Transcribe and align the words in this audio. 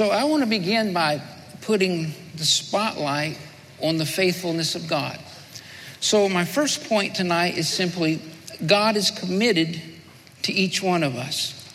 So 0.00 0.08
I 0.08 0.24
want 0.24 0.42
to 0.42 0.48
begin 0.48 0.94
by 0.94 1.20
putting 1.60 2.14
the 2.34 2.46
spotlight 2.46 3.36
on 3.82 3.98
the 3.98 4.06
faithfulness 4.06 4.74
of 4.74 4.88
God. 4.88 5.18
So, 6.00 6.26
my 6.26 6.46
first 6.46 6.84
point 6.84 7.14
tonight 7.14 7.58
is 7.58 7.68
simply 7.68 8.22
God 8.64 8.96
is 8.96 9.10
committed 9.10 9.78
to 10.44 10.54
each 10.54 10.82
one 10.82 11.02
of 11.02 11.16
us. 11.16 11.70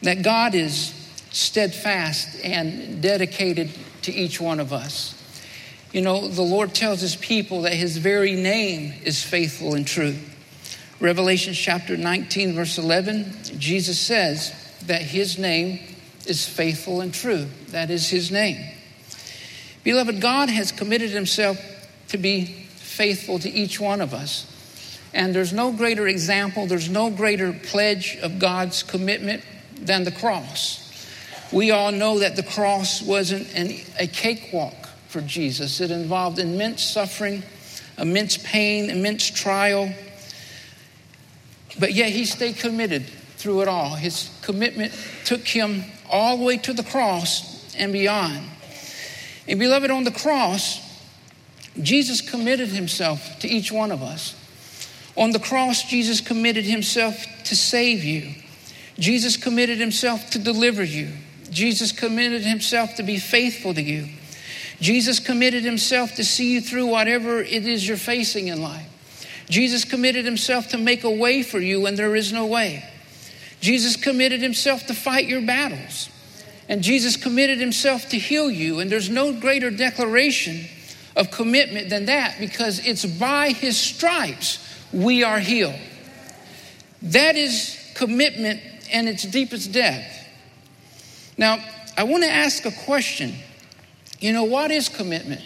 That 0.00 0.22
God 0.22 0.54
is 0.54 0.94
steadfast 1.30 2.42
and 2.42 3.02
dedicated 3.02 3.70
to 4.00 4.14
each 4.14 4.40
one 4.40 4.58
of 4.58 4.72
us. 4.72 5.12
You 5.92 6.00
know, 6.00 6.28
the 6.28 6.40
Lord 6.40 6.74
tells 6.74 7.02
his 7.02 7.16
people 7.16 7.60
that 7.62 7.74
his 7.74 7.98
very 7.98 8.34
name 8.34 8.94
is 9.04 9.22
faithful 9.22 9.74
and 9.74 9.86
true. 9.86 10.16
Revelation 11.00 11.52
chapter 11.52 11.98
19, 11.98 12.54
verse 12.54 12.78
11, 12.78 13.58
Jesus 13.58 14.00
says 14.00 14.54
that 14.86 15.02
his 15.02 15.38
name 15.38 15.95
is 16.26 16.48
faithful 16.48 17.00
and 17.00 17.12
true. 17.12 17.46
That 17.68 17.90
is 17.90 18.08
his 18.08 18.30
name. 18.30 18.72
Beloved, 19.84 20.20
God 20.20 20.48
has 20.48 20.72
committed 20.72 21.10
himself 21.10 21.58
to 22.08 22.18
be 22.18 22.44
faithful 22.44 23.38
to 23.38 23.50
each 23.50 23.78
one 23.78 24.00
of 24.00 24.12
us. 24.14 24.52
And 25.14 25.34
there's 25.34 25.52
no 25.52 25.72
greater 25.72 26.08
example, 26.08 26.66
there's 26.66 26.90
no 26.90 27.10
greater 27.10 27.52
pledge 27.52 28.18
of 28.22 28.38
God's 28.38 28.82
commitment 28.82 29.42
than 29.80 30.04
the 30.04 30.10
cross. 30.10 30.82
We 31.52 31.70
all 31.70 31.92
know 31.92 32.18
that 32.18 32.36
the 32.36 32.42
cross 32.42 33.00
wasn't 33.00 33.54
an, 33.54 33.80
a 33.98 34.06
cakewalk 34.06 34.74
for 35.08 35.20
Jesus, 35.20 35.80
it 35.80 35.90
involved 35.90 36.38
immense 36.38 36.82
suffering, 36.82 37.42
immense 37.96 38.36
pain, 38.38 38.90
immense 38.90 39.30
trial. 39.30 39.90
But 41.78 41.94
yet 41.94 42.10
he 42.10 42.24
stayed 42.24 42.56
committed 42.56 43.04
through 43.46 43.62
it 43.62 43.68
all. 43.68 43.90
His 43.94 44.28
commitment 44.42 44.92
took 45.24 45.46
him 45.46 45.84
all 46.10 46.36
the 46.36 46.42
way 46.42 46.56
to 46.56 46.72
the 46.72 46.82
cross 46.82 47.72
and 47.76 47.92
beyond. 47.92 48.40
And 49.46 49.60
beloved, 49.60 49.88
on 49.88 50.02
the 50.02 50.10
cross, 50.10 50.80
Jesus 51.80 52.20
committed 52.20 52.70
himself 52.70 53.38
to 53.38 53.48
each 53.48 53.70
one 53.70 53.92
of 53.92 54.02
us. 54.02 54.34
On 55.14 55.30
the 55.30 55.38
cross, 55.38 55.84
Jesus 55.84 56.20
committed 56.20 56.64
himself 56.64 57.24
to 57.44 57.54
save 57.54 58.02
you. 58.02 58.34
Jesus 58.98 59.36
committed 59.36 59.78
himself 59.78 60.28
to 60.30 60.40
deliver 60.40 60.82
you. 60.82 61.12
Jesus 61.48 61.92
committed 61.92 62.42
himself 62.42 62.96
to 62.96 63.04
be 63.04 63.16
faithful 63.20 63.72
to 63.74 63.80
you. 63.80 64.08
Jesus 64.80 65.20
committed 65.20 65.62
himself 65.62 66.16
to 66.16 66.24
see 66.24 66.52
you 66.52 66.60
through 66.60 66.86
whatever 66.86 67.38
it 67.38 67.64
is 67.64 67.86
you're 67.86 67.96
facing 67.96 68.48
in 68.48 68.60
life. 68.60 68.88
Jesus 69.48 69.84
committed 69.84 70.24
himself 70.24 70.66
to 70.70 70.78
make 70.78 71.04
a 71.04 71.10
way 71.10 71.44
for 71.44 71.60
you 71.60 71.80
when 71.80 71.94
there 71.94 72.16
is 72.16 72.32
no 72.32 72.44
way. 72.46 72.82
Jesus 73.66 73.96
committed 73.96 74.40
himself 74.40 74.86
to 74.86 74.94
fight 74.94 75.26
your 75.26 75.40
battles. 75.40 76.08
And 76.68 76.82
Jesus 76.82 77.16
committed 77.16 77.58
himself 77.58 78.08
to 78.10 78.18
heal 78.18 78.48
you. 78.48 78.78
And 78.78 78.88
there's 78.90 79.10
no 79.10 79.32
greater 79.32 79.72
declaration 79.72 80.66
of 81.16 81.32
commitment 81.32 81.90
than 81.90 82.04
that 82.06 82.36
because 82.38 82.86
it's 82.86 83.04
by 83.04 83.50
his 83.50 83.76
stripes 83.76 84.60
we 84.92 85.24
are 85.24 85.40
healed. 85.40 85.74
That 87.02 87.34
is 87.34 87.76
commitment 87.96 88.60
and 88.92 89.08
its 89.08 89.24
deepest 89.24 89.72
depth. 89.72 90.14
Now, 91.36 91.58
I 91.98 92.04
want 92.04 92.22
to 92.22 92.30
ask 92.30 92.64
a 92.66 92.70
question. 92.70 93.34
You 94.20 94.32
know, 94.32 94.44
what 94.44 94.70
is 94.70 94.88
commitment? 94.88 95.42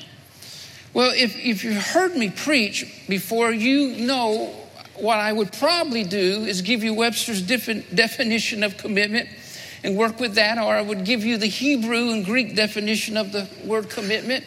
Well, 0.92 1.12
if, 1.16 1.38
if 1.38 1.64
you've 1.64 1.82
heard 1.82 2.14
me 2.14 2.28
preach 2.28 2.84
before, 3.08 3.50
you 3.50 3.96
know 4.04 4.59
what 5.00 5.18
I 5.18 5.32
would 5.32 5.52
probably 5.52 6.04
do 6.04 6.44
is 6.44 6.62
give 6.62 6.82
you 6.84 6.94
Webster's 6.94 7.42
definition 7.42 8.62
of 8.62 8.76
commitment 8.76 9.28
and 9.82 9.96
work 9.96 10.20
with 10.20 10.34
that, 10.34 10.58
or 10.58 10.74
I 10.74 10.82
would 10.82 11.04
give 11.04 11.24
you 11.24 11.38
the 11.38 11.46
Hebrew 11.46 12.10
and 12.10 12.24
Greek 12.24 12.54
definition 12.54 13.16
of 13.16 13.32
the 13.32 13.48
word 13.64 13.88
commitment, 13.88 14.44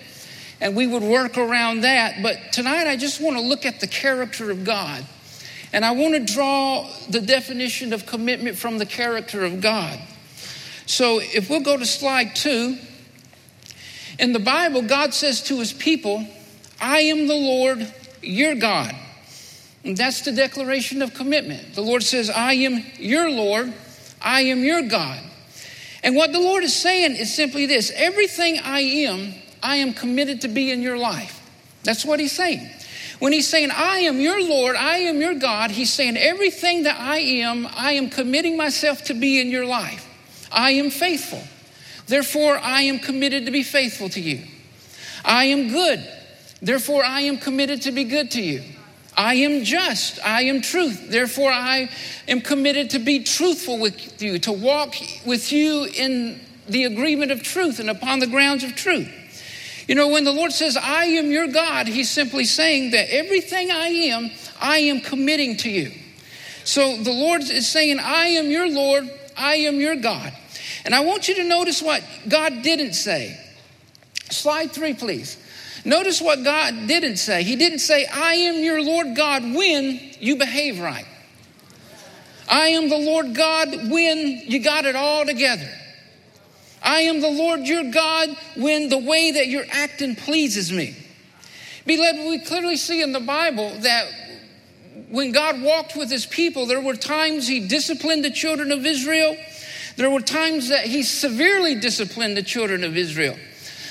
and 0.62 0.76
we 0.76 0.88
would 0.88 1.04
work 1.04 1.38
around 1.38 1.82
that. 1.82 2.22
But 2.22 2.54
tonight, 2.54 2.88
I 2.88 2.96
just 2.96 3.20
want 3.20 3.38
to 3.38 3.42
look 3.42 3.66
at 3.66 3.80
the 3.80 3.88
character 3.88 4.52
of 4.52 4.64
God. 4.64 5.04
And 5.74 5.84
I 5.84 5.92
want 5.92 6.14
to 6.14 6.34
draw 6.34 6.88
the 7.10 7.20
definition 7.20 7.94
of 7.94 8.06
commitment 8.06 8.58
from 8.58 8.78
the 8.78 8.86
character 8.86 9.44
of 9.44 9.60
God. 9.60 10.00
So 10.86 11.20
if 11.20 11.50
we'll 11.50 11.62
go 11.62 11.78
to 11.78 11.86
slide 11.86 12.36
two, 12.36 12.78
in 14.20 14.34
the 14.34 14.40
Bible, 14.40 14.84
God 14.84 15.16
says 15.16 15.42
to 15.44 15.58
his 15.58 15.74
people, 15.74 16.28
I 16.80 17.00
am 17.00 17.28
the 17.28 17.34
Lord 17.34 17.92
your 18.22 18.54
God. 18.54 18.96
And 19.84 19.98
that's 19.98 20.22
the 20.22 20.32
declaration 20.32 21.02
of 21.02 21.14
commitment. 21.14 21.76
The 21.76 21.82
Lord 21.82 22.04
says, 22.04 22.30
I 22.30 22.54
am 22.54 22.84
your 22.98 23.30
Lord, 23.30 23.74
I 24.22 24.42
am 24.42 24.64
your 24.64 24.84
God. 24.84 25.20
And 26.04 26.16
what 26.16 26.32
the 26.32 26.40
Lord 26.40 26.64
is 26.64 26.76
saying 26.76 27.16
is 27.16 27.34
simply 27.34 27.66
this 27.66 27.92
everything 27.96 28.60
I 28.64 28.80
am, 28.80 29.34
I 29.62 29.78
am 29.78 29.94
committed 29.94 30.42
to 30.42 30.48
be 30.48 30.72
in 30.72 30.82
your 30.82 30.98
life. 30.98 31.40
That's 31.84 32.06
what 32.06 32.20
he's 32.20 32.32
saying. 32.32 32.70
When 33.20 33.32
he's 33.32 33.48
saying, 33.48 33.72
I 33.72 34.00
am 34.00 34.20
your 34.20 34.42
Lord, 34.44 34.76
I 34.76 34.98
am 34.98 35.22
your 35.22 35.36
God, 35.36 35.72
he's 35.72 35.94
saying, 35.94 36.18
everything 36.18 36.84
that 36.84 37.00
I 37.00 37.20
am, 37.20 37.68
I 37.74 37.94
am 37.94 38.10
committing 38.10 38.58
myself 38.58 39.04
to 39.06 39.14
be 39.14 39.40
in 39.40 39.50
your 39.50 39.66
life. 39.66 40.10
I 40.52 40.72
am 40.72 40.90
faithful. 40.90 41.42
Therefore, 42.08 42.58
I 42.58 42.82
am 42.84 43.00
committed 43.00 43.46
to 43.46 43.52
be 43.52 43.64
faithful 43.64 44.10
to 44.10 44.20
you. 44.20 44.42
I 45.24 45.46
am 45.46 45.70
good. 45.70 46.06
Therefore, 46.62 47.04
I 47.04 47.22
am 47.22 47.38
committed 47.38 47.84
to 47.84 47.92
be 47.92 48.04
good 48.04 48.32
to 48.32 48.42
you. 48.42 48.62
I 49.16 49.36
am 49.36 49.64
just. 49.64 50.20
I 50.26 50.44
am 50.44 50.62
truth. 50.62 51.10
Therefore, 51.10 51.52
I 51.52 51.90
am 52.28 52.42
committed 52.42 52.92
to 52.92 53.00
be 53.00 53.24
truthful 53.24 53.80
with 53.80 54.22
you, 54.22 54.40
to 54.40 54.52
walk 54.52 54.96
with 55.26 55.52
you 55.52 55.86
in 55.86 56.40
the 56.68 56.86
agreement 56.86 57.32
of 57.32 57.44
truth 57.44 57.80
and 57.80 57.90
upon 57.90 58.20
the 58.20 58.28
grounds 58.28 58.64
of 58.64 58.76
truth. 58.76 59.10
You 59.88 59.96
know, 59.96 60.08
when 60.08 60.24
the 60.24 60.32
Lord 60.32 60.52
says, 60.52 60.78
I 60.78 61.06
am 61.06 61.30
your 61.30 61.48
God, 61.48 61.88
He's 61.88 62.10
simply 62.10 62.46
saying 62.46 62.92
that 62.92 63.14
everything 63.14 63.70
I 63.70 63.88
am, 63.88 64.32
I 64.62 64.78
am 64.78 65.02
committing 65.02 65.58
to 65.58 65.70
you. 65.70 65.92
So 66.64 66.96
the 66.98 67.12
Lord 67.12 67.42
is 67.42 67.68
saying, 67.68 68.00
I 68.00 68.28
am 68.28 68.50
your 68.50 68.70
Lord, 68.70 69.10
I 69.38 69.56
am 69.56 69.82
your 69.82 69.96
God. 69.98 70.32
And 70.86 70.96
I 70.96 71.02
want 71.02 71.28
you 71.28 71.36
to 71.36 71.44
notice 71.44 71.82
what 71.82 72.04
God 72.28 72.62
didn't 72.62 72.94
say. 72.94 73.40
Slide 74.30 74.72
three, 74.72 74.94
please. 74.94 75.38
Notice 75.86 76.22
what 76.22 76.44
God 76.44 76.88
didn't 76.88 77.18
say. 77.18 77.44
He 77.44 77.56
didn't 77.56 77.80
say, 77.80 78.06
I 78.06 78.36
am 78.36 78.64
your 78.64 78.82
Lord 78.82 79.16
God 79.16 79.44
when 79.44 80.00
you 80.20 80.38
behave 80.38 80.80
right. 80.80 81.06
I 82.50 82.68
am 82.70 82.90
the 82.90 82.98
Lord 82.98 83.36
God 83.36 83.70
when 83.90 84.44
you 84.46 84.60
got 84.60 84.86
it 84.86 84.96
all 84.96 85.26
together. 85.26 85.70
I 86.82 87.02
am 87.02 87.22
the 87.22 87.32
Lord 87.32 87.62
your 87.62 87.92
God 87.92 88.30
when 88.56 88.90
the 88.90 88.98
way 88.98 89.32
that 89.32 89.48
you're 89.48 89.66
acting 89.70 90.16
pleases 90.16 90.72
me. 90.72 90.96
Beloved, 91.86 92.28
we 92.28 92.40
clearly 92.40 92.78
see 92.78 93.02
in 93.02 93.12
the 93.12 93.20
Bible 93.20 93.70
that 93.80 94.06
when 95.10 95.32
God 95.32 95.62
walked 95.62 95.96
with 95.96 96.10
his 96.10 96.26
people, 96.26 96.66
there 96.66 96.82
were 96.82 96.96
times 96.96 97.48
he 97.48 97.68
disciplined 97.68 98.24
the 98.24 98.32
children 98.32 98.72
of 98.72 98.86
Israel. 98.86 99.38
There 99.96 100.10
were 100.10 100.22
times 100.22 100.70
that 100.70 100.86
he 100.86 101.04
severely 101.04 101.76
disciplined 101.76 102.38
the 102.38 102.44
children 102.44 102.84
of 102.84 102.98
Israel. 102.98 103.38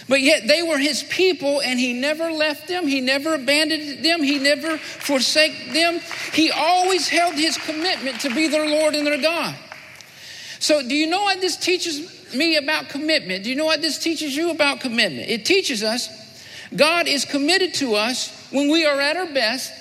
But 0.09 0.21
yet 0.21 0.47
they 0.47 0.63
were 0.63 0.79
his 0.79 1.03
people 1.05 1.61
and 1.61 1.79
he 1.79 1.93
never 1.93 2.31
left 2.31 2.69
them. 2.69 2.87
He 2.87 3.01
never 3.01 3.35
abandoned 3.35 4.05
them. 4.05 4.23
He 4.23 4.39
never 4.39 4.77
forsake 4.77 5.73
them. 5.73 6.01
He 6.33 6.51
always 6.51 7.09
held 7.09 7.35
his 7.35 7.57
commitment 7.57 8.21
to 8.21 8.35
be 8.35 8.49
their 8.49 8.69
Lord 8.69 8.95
and 8.95 9.07
their 9.07 9.21
God. 9.21 9.55
So 10.59 10.87
do 10.87 10.95
you 10.95 11.09
know 11.09 11.23
what 11.23 11.41
this 11.41 11.57
teaches 11.57 12.35
me 12.35 12.57
about 12.57 12.89
commitment? 12.89 13.45
Do 13.45 13.51
you 13.51 13.57
know 13.57 13.65
what 13.65 13.83
this 13.83 13.99
teaches 13.99 14.37
you 14.37 14.51
about 14.51 14.81
commitment? 14.81 15.29
It 15.29 15.45
teaches 15.45 15.83
us 15.83 16.09
God 16.75 17.07
is 17.07 17.25
committed 17.25 17.75
to 17.75 17.95
us 17.95 18.49
when 18.51 18.71
we 18.71 18.87
are 18.87 18.99
at 18.99 19.17
our 19.17 19.27
best, 19.27 19.73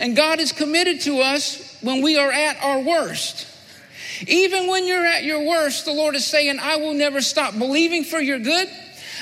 and 0.00 0.16
God 0.16 0.40
is 0.40 0.52
committed 0.52 1.02
to 1.02 1.20
us 1.20 1.78
when 1.82 2.02
we 2.02 2.16
are 2.16 2.32
at 2.32 2.62
our 2.62 2.80
worst. 2.80 3.46
Even 4.26 4.68
when 4.68 4.86
you're 4.86 5.04
at 5.04 5.24
your 5.24 5.46
worst, 5.46 5.84
the 5.84 5.92
Lord 5.92 6.14
is 6.14 6.24
saying, 6.24 6.58
I 6.60 6.76
will 6.76 6.94
never 6.94 7.20
stop 7.20 7.58
believing 7.58 8.04
for 8.04 8.20
your 8.20 8.38
good. 8.38 8.68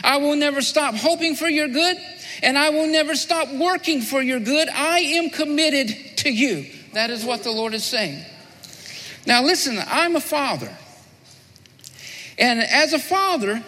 I 0.02 0.16
will 0.18 0.36
never 0.36 0.62
stop 0.62 0.94
hoping 0.94 1.34
for 1.34 1.48
your 1.48 1.68
good, 1.68 1.96
and 2.42 2.58
I 2.58 2.70
will 2.70 2.86
never 2.86 3.14
stop 3.14 3.52
working 3.52 4.00
for 4.00 4.22
your 4.22 4.40
good. 4.40 4.68
I 4.68 4.98
am 5.00 5.30
committed 5.30 6.18
to 6.18 6.30
you. 6.32 6.66
That 6.94 7.10
is 7.10 7.24
what 7.24 7.42
the 7.42 7.50
Lord 7.50 7.74
is 7.74 7.84
saying. 7.84 8.24
Now, 9.26 9.42
listen, 9.42 9.78
I'm 9.86 10.16
a 10.16 10.20
father. 10.20 10.76
And 12.38 12.60
as 12.60 12.92
a 12.92 12.98
father, 12.98 13.62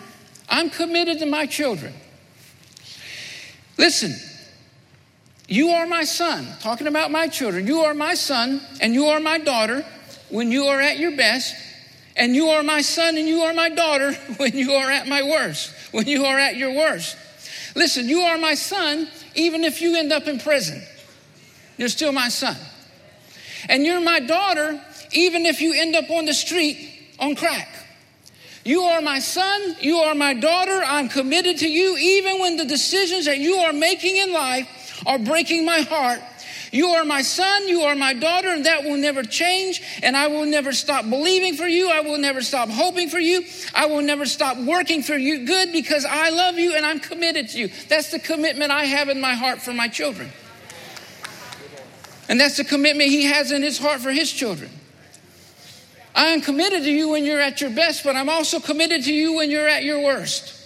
I'm 0.49 0.71
committed 0.71 1.21
to 1.21 1.27
my 1.27 1.47
children. 1.47 1.93
Listen, 3.77 4.15
you 5.49 5.71
are 5.71 5.87
my 5.87 6.05
son, 6.05 6.47
talking 6.61 6.87
about 6.87 7.11
my 7.11 7.29
children. 7.29 7.67
You 7.67 7.81
are 7.81 7.95
my 7.95 8.15
son 8.15 8.61
and 8.81 8.95
you 8.95 9.07
are 9.07 9.21
my 9.21 9.39
daughter 9.39 9.85
when 10.31 10.51
you 10.51 10.65
are 10.65 10.81
at 10.81 10.99
your 10.99 11.17
best, 11.17 11.55
and 12.17 12.35
you 12.35 12.49
are 12.49 12.63
my 12.63 12.81
son 12.81 13.17
and 13.17 13.29
you 13.29 13.43
are 13.43 13.53
my 13.53 13.69
daughter 13.69 14.13
when 14.37 14.57
you 14.57 14.73
are 14.73 14.91
at 14.91 15.07
my 15.07 15.23
worst 15.23 15.73
when 15.95 16.09
you 16.09 16.25
are 16.25 16.37
at 16.37 16.57
your 16.57 16.73
worst. 16.75 17.17
Listen, 17.77 18.09
you 18.09 18.23
are 18.23 18.37
my 18.37 18.55
son, 18.55 19.09
even 19.37 19.63
if 19.63 19.81
you 19.81 19.97
end 19.97 20.13
up 20.13 20.27
in 20.27 20.41
prison. 20.41 20.83
You're 21.77 21.89
still 21.89 22.11
my 22.11 22.29
son. 22.29 22.57
And 23.69 23.87
you're 23.87 24.01
my 24.01 24.19
daughter, 24.19 24.81
even 25.13 25.47
if 25.47 25.61
you 25.61 25.73
end 25.73 25.95
up 25.95 26.11
on 26.11 26.25
the 26.25 26.35
street 26.35 26.91
on 27.21 27.37
crack. 27.37 27.69
You 28.65 28.83
are 28.83 29.01
my 29.01 29.21
son. 29.21 29.77
You 29.81 29.99
are 29.99 30.17
my 30.17 30.35
daughter. 30.35 30.83
I'm 30.85 31.09
committed 31.09 31.59
to 31.59 31.69
you, 31.69 31.97
even 31.97 32.41
when 32.41 32.57
the 32.57 32.65
decisions 32.65 33.27
that 33.27 33.39
you 33.39 33.55
are 33.59 33.73
making 33.73 34.17
in 34.17 34.33
life 34.33 35.01
are 35.07 35.21
breaking 35.21 35.65
my 35.65 35.83
heart. 35.83 36.21
You 36.75 36.89
are 36.89 37.05
my 37.05 37.23
son, 37.23 37.69
you 37.69 37.83
are 37.83 37.95
my 37.95 38.15
daughter, 38.15 38.49
and 38.49 38.67
that 38.67 38.83
will 38.83 38.97
never 38.97 39.23
change. 39.23 39.81
And 40.03 40.17
I 40.17 40.27
will 40.27 40.45
never 40.45 40.73
stop 40.73 41.09
believing 41.09 41.55
for 41.55 41.69
you. 41.69 41.89
I 41.89 42.01
will 42.01 42.19
never 42.19 42.43
stop 42.43 42.69
hoping 42.69 43.09
for 43.09 43.21
you. 43.21 43.45
I 43.77 43.87
will 43.87 44.03
never 44.03 44.27
stop 44.27 44.59
working 44.59 45.01
for 45.01 45.15
you 45.15 45.47
good 45.47 45.71
because 45.71 46.05
I 46.05 46.31
love 46.31 46.59
you 46.59 46.75
and 46.75 46.85
I'm 46.85 46.99
committed 46.99 47.51
to 47.51 47.61
you. 47.61 47.71
That's 47.89 48.11
the 48.11 48.19
commitment 48.19 48.73
I 48.73 48.87
have 48.87 49.09
in 49.09 49.21
my 49.21 49.35
heart 49.35 49.63
for 49.63 49.73
my 49.73 49.87
children. 49.87 50.33
And 52.29 52.41
that's 52.41 52.57
the 52.57 52.65
commitment 52.65 53.09
he 53.09 53.27
has 53.27 53.53
in 53.53 53.63
his 53.63 53.79
heart 53.79 54.01
for 54.01 54.11
his 54.11 54.33
children. 54.33 54.73
I 56.13 56.27
am 56.31 56.41
committed 56.41 56.83
to 56.83 56.91
you 56.91 57.11
when 57.11 57.25
you're 57.25 57.41
at 57.41 57.61
your 57.61 57.71
best, 57.71 58.03
but 58.03 58.17
I'm 58.17 58.29
also 58.29 58.59
committed 58.59 59.05
to 59.05 59.15
you 59.15 59.35
when 59.35 59.49
you're 59.49 59.69
at 59.69 59.85
your 59.85 60.03
worst. 60.03 60.64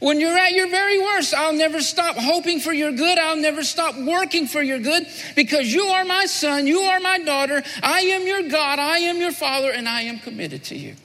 When 0.00 0.18
you're 0.18 0.36
at 0.36 0.52
your 0.52 0.68
very 0.68 0.98
worst, 0.98 1.34
I'll 1.34 1.52
never 1.52 1.82
stop 1.82 2.16
hoping 2.16 2.58
for 2.58 2.72
your 2.72 2.90
good. 2.90 3.18
I'll 3.18 3.36
never 3.36 3.62
stop 3.62 3.96
working 3.98 4.46
for 4.46 4.62
your 4.62 4.78
good 4.78 5.06
because 5.36 5.72
you 5.72 5.84
are 5.84 6.06
my 6.06 6.24
son. 6.24 6.66
You 6.66 6.80
are 6.80 7.00
my 7.00 7.18
daughter. 7.18 7.62
I 7.82 8.00
am 8.00 8.26
your 8.26 8.48
God. 8.48 8.78
I 8.78 9.00
am 9.00 9.18
your 9.18 9.32
father, 9.32 9.70
and 9.70 9.86
I 9.86 10.02
am 10.02 10.18
committed 10.18 10.64
to 10.64 10.76
you. 10.76 10.96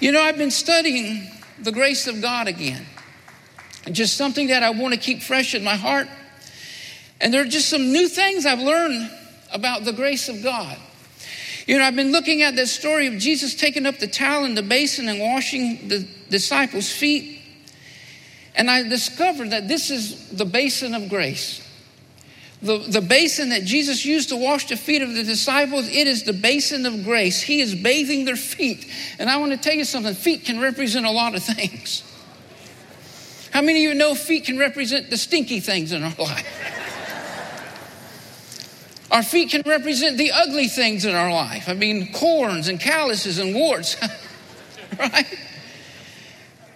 You 0.00 0.10
know, 0.10 0.20
I've 0.20 0.36
been 0.36 0.50
studying 0.50 1.30
the 1.60 1.70
grace 1.70 2.08
of 2.08 2.20
God 2.20 2.48
again. 2.48 2.84
Just 3.92 4.16
something 4.16 4.48
that 4.48 4.64
I 4.64 4.70
want 4.70 4.94
to 4.94 5.00
keep 5.00 5.22
fresh 5.22 5.54
in 5.54 5.62
my 5.62 5.76
heart. 5.76 6.08
And 7.20 7.32
there 7.32 7.42
are 7.42 7.48
just 7.48 7.68
some 7.68 7.92
new 7.92 8.08
things 8.08 8.46
I've 8.46 8.60
learned 8.60 9.10
about 9.52 9.84
the 9.84 9.92
grace 9.92 10.28
of 10.28 10.42
God. 10.42 10.76
You 11.66 11.78
know, 11.78 11.84
I've 11.84 11.96
been 11.96 12.12
looking 12.12 12.42
at 12.42 12.56
this 12.56 12.72
story 12.72 13.06
of 13.06 13.18
Jesus 13.18 13.54
taking 13.54 13.86
up 13.86 13.98
the 13.98 14.06
towel 14.06 14.44
in 14.44 14.54
the 14.54 14.62
basin 14.62 15.08
and 15.08 15.18
washing 15.18 15.88
the 15.88 16.06
disciples' 16.28 16.92
feet. 16.92 17.40
And 18.54 18.70
I 18.70 18.82
discovered 18.82 19.50
that 19.50 19.66
this 19.66 19.90
is 19.90 20.28
the 20.28 20.44
basin 20.44 20.94
of 20.94 21.08
grace. 21.08 21.62
The, 22.60 22.78
the 22.78 23.00
basin 23.00 23.50
that 23.50 23.64
Jesus 23.64 24.04
used 24.04 24.28
to 24.30 24.36
wash 24.36 24.68
the 24.68 24.76
feet 24.76 25.02
of 25.02 25.14
the 25.14 25.22
disciples, 25.22 25.88
it 25.88 26.06
is 26.06 26.22
the 26.22 26.32
basin 26.32 26.86
of 26.86 27.04
grace. 27.04 27.42
He 27.42 27.60
is 27.60 27.74
bathing 27.74 28.24
their 28.24 28.36
feet. 28.36 28.90
And 29.18 29.28
I 29.28 29.36
want 29.38 29.52
to 29.52 29.58
tell 29.58 29.74
you 29.74 29.84
something 29.84 30.14
feet 30.14 30.44
can 30.44 30.60
represent 30.60 31.04
a 31.04 31.10
lot 31.10 31.34
of 31.34 31.42
things. 31.42 32.02
How 33.52 33.62
many 33.62 33.84
of 33.84 33.92
you 33.92 33.94
know 33.94 34.14
feet 34.14 34.44
can 34.44 34.58
represent 34.58 35.10
the 35.10 35.16
stinky 35.16 35.60
things 35.60 35.92
in 35.92 36.02
our 36.02 36.14
life? 36.18 36.83
Our 39.14 39.22
feet 39.22 39.50
can 39.50 39.62
represent 39.64 40.18
the 40.18 40.32
ugly 40.32 40.66
things 40.66 41.04
in 41.04 41.14
our 41.14 41.30
life. 41.30 41.68
I 41.68 41.74
mean, 41.74 42.12
corns 42.12 42.66
and 42.66 42.80
calluses 42.80 43.38
and 43.38 43.54
warts, 43.54 43.96
right? 44.98 45.38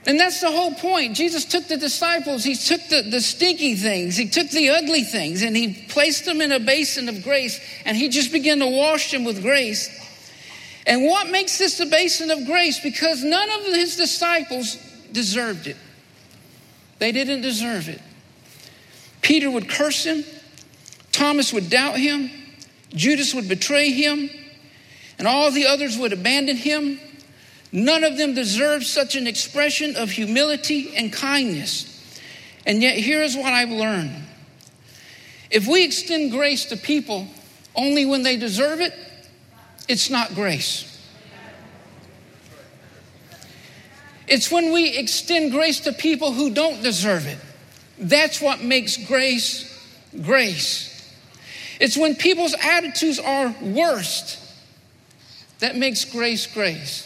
And 0.06 0.20
that's 0.20 0.40
the 0.40 0.50
whole 0.50 0.72
point. 0.72 1.16
Jesus 1.16 1.44
took 1.44 1.66
the 1.66 1.76
disciples, 1.76 2.44
he 2.44 2.54
took 2.54 2.80
the, 2.90 3.02
the 3.02 3.20
stinky 3.20 3.74
things, 3.74 4.16
he 4.16 4.28
took 4.28 4.50
the 4.50 4.68
ugly 4.70 5.02
things, 5.02 5.42
and 5.42 5.56
he 5.56 5.84
placed 5.88 6.26
them 6.26 6.40
in 6.40 6.52
a 6.52 6.60
basin 6.60 7.08
of 7.08 7.24
grace, 7.24 7.58
and 7.84 7.96
he 7.96 8.08
just 8.08 8.30
began 8.30 8.60
to 8.60 8.66
wash 8.68 9.10
them 9.10 9.24
with 9.24 9.42
grace. 9.42 9.90
And 10.86 11.06
what 11.06 11.28
makes 11.30 11.58
this 11.58 11.80
a 11.80 11.86
basin 11.86 12.30
of 12.30 12.46
grace? 12.46 12.78
Because 12.78 13.24
none 13.24 13.50
of 13.50 13.66
his 13.66 13.96
disciples 13.96 14.76
deserved 15.10 15.66
it. 15.66 15.76
They 17.00 17.10
didn't 17.10 17.40
deserve 17.40 17.88
it. 17.88 18.00
Peter 19.22 19.50
would 19.50 19.68
curse 19.68 20.04
him, 20.04 20.24
Thomas 21.18 21.52
would 21.52 21.68
doubt 21.68 21.98
him, 21.98 22.30
Judas 22.90 23.34
would 23.34 23.48
betray 23.48 23.90
him, 23.90 24.30
and 25.18 25.26
all 25.26 25.50
the 25.50 25.66
others 25.66 25.98
would 25.98 26.12
abandon 26.12 26.56
him. 26.56 27.00
None 27.72 28.04
of 28.04 28.16
them 28.16 28.34
deserved 28.34 28.86
such 28.86 29.16
an 29.16 29.26
expression 29.26 29.96
of 29.96 30.12
humility 30.12 30.94
and 30.94 31.12
kindness. 31.12 32.22
And 32.64 32.80
yet, 32.80 32.98
here 32.98 33.20
is 33.20 33.36
what 33.36 33.52
I've 33.52 33.70
learned 33.70 34.12
if 35.50 35.66
we 35.66 35.84
extend 35.84 36.30
grace 36.30 36.66
to 36.66 36.76
people 36.76 37.26
only 37.74 38.06
when 38.06 38.22
they 38.22 38.36
deserve 38.36 38.80
it, 38.80 38.94
it's 39.88 40.10
not 40.10 40.36
grace. 40.36 40.84
It's 44.28 44.52
when 44.52 44.72
we 44.72 44.96
extend 44.96 45.50
grace 45.50 45.80
to 45.80 45.92
people 45.92 46.32
who 46.32 46.50
don't 46.50 46.80
deserve 46.80 47.26
it. 47.26 47.38
That's 47.98 48.40
what 48.40 48.62
makes 48.62 48.96
grace 48.96 49.64
grace. 50.22 50.87
It's 51.80 51.96
when 51.96 52.16
people's 52.16 52.54
attitudes 52.54 53.18
are 53.18 53.54
worst 53.60 54.38
that 55.60 55.76
makes 55.76 56.04
grace 56.04 56.46
grace. 56.46 57.04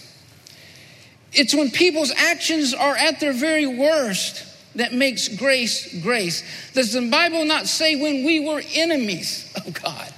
It's 1.33 1.55
when 1.55 1.71
people's 1.71 2.13
actions 2.13 2.75
are 2.75 2.97
at 2.97 3.21
their 3.21 3.33
very 3.33 3.67
worst 3.67 4.45
that 4.77 4.93
makes 4.93 5.29
grace 5.29 6.01
grace. 6.03 6.43
Does 6.73 6.93
the 6.93 7.09
Bible 7.11 7.45
not 7.45 7.67
say 7.67 7.97
when 7.97 8.25
we 8.25 8.41
were 8.41 8.63
enemies 8.75 9.53
of 9.67 9.73
God, 9.83 10.13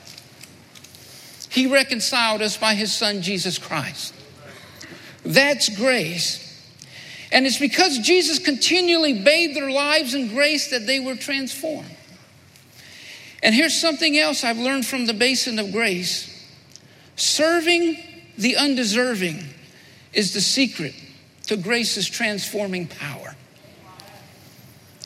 He 1.51 1.67
reconciled 1.67 2.43
us 2.43 2.57
by 2.57 2.75
His 2.75 2.93
Son 2.93 3.23
Jesus 3.23 3.59
Christ? 3.59 4.15
That's 5.25 5.69
grace. 5.69 6.41
And 7.33 7.47
it's 7.47 7.59
because 7.59 7.99
Jesus 7.99 8.39
continually 8.39 9.25
bathed 9.25 9.57
their 9.57 9.71
lives 9.71 10.15
in 10.15 10.29
grace 10.29 10.71
that 10.71 10.87
they 10.87 11.01
were 11.01 11.17
transformed. 11.17 11.91
And 13.45 13.55
here's 13.55 13.79
something 13.79 14.17
else 14.17 14.43
I've 14.43 14.59
learned 14.59 14.87
from 14.87 15.05
the 15.05 15.13
basin 15.13 15.59
of 15.59 15.71
grace 15.71 16.31
serving 17.17 17.97
the 18.39 18.57
undeserving 18.57 19.45
is 20.15 20.33
the 20.33 20.41
secret 20.41 20.95
to 21.47 21.57
grace's 21.57 22.09
transforming 22.09 22.89
power. 22.89 23.37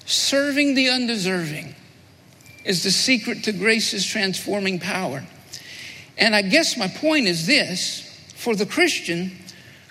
Serving 0.07 0.75
the 0.75 0.89
undeserving 0.89 1.75
is 2.65 2.85
the 2.85 2.93
secret 2.93 3.43
to 3.45 3.53
grace's 3.53 4.07
transforming 4.07 4.79
power. 4.79 5.27
And 6.17 6.35
I 6.35 6.43
guess 6.43 6.77
my 6.77 6.89
point 6.89 7.27
is 7.27 7.47
this 7.47 8.05
for 8.37 8.55
the 8.55 8.67
Christian, 8.67 9.33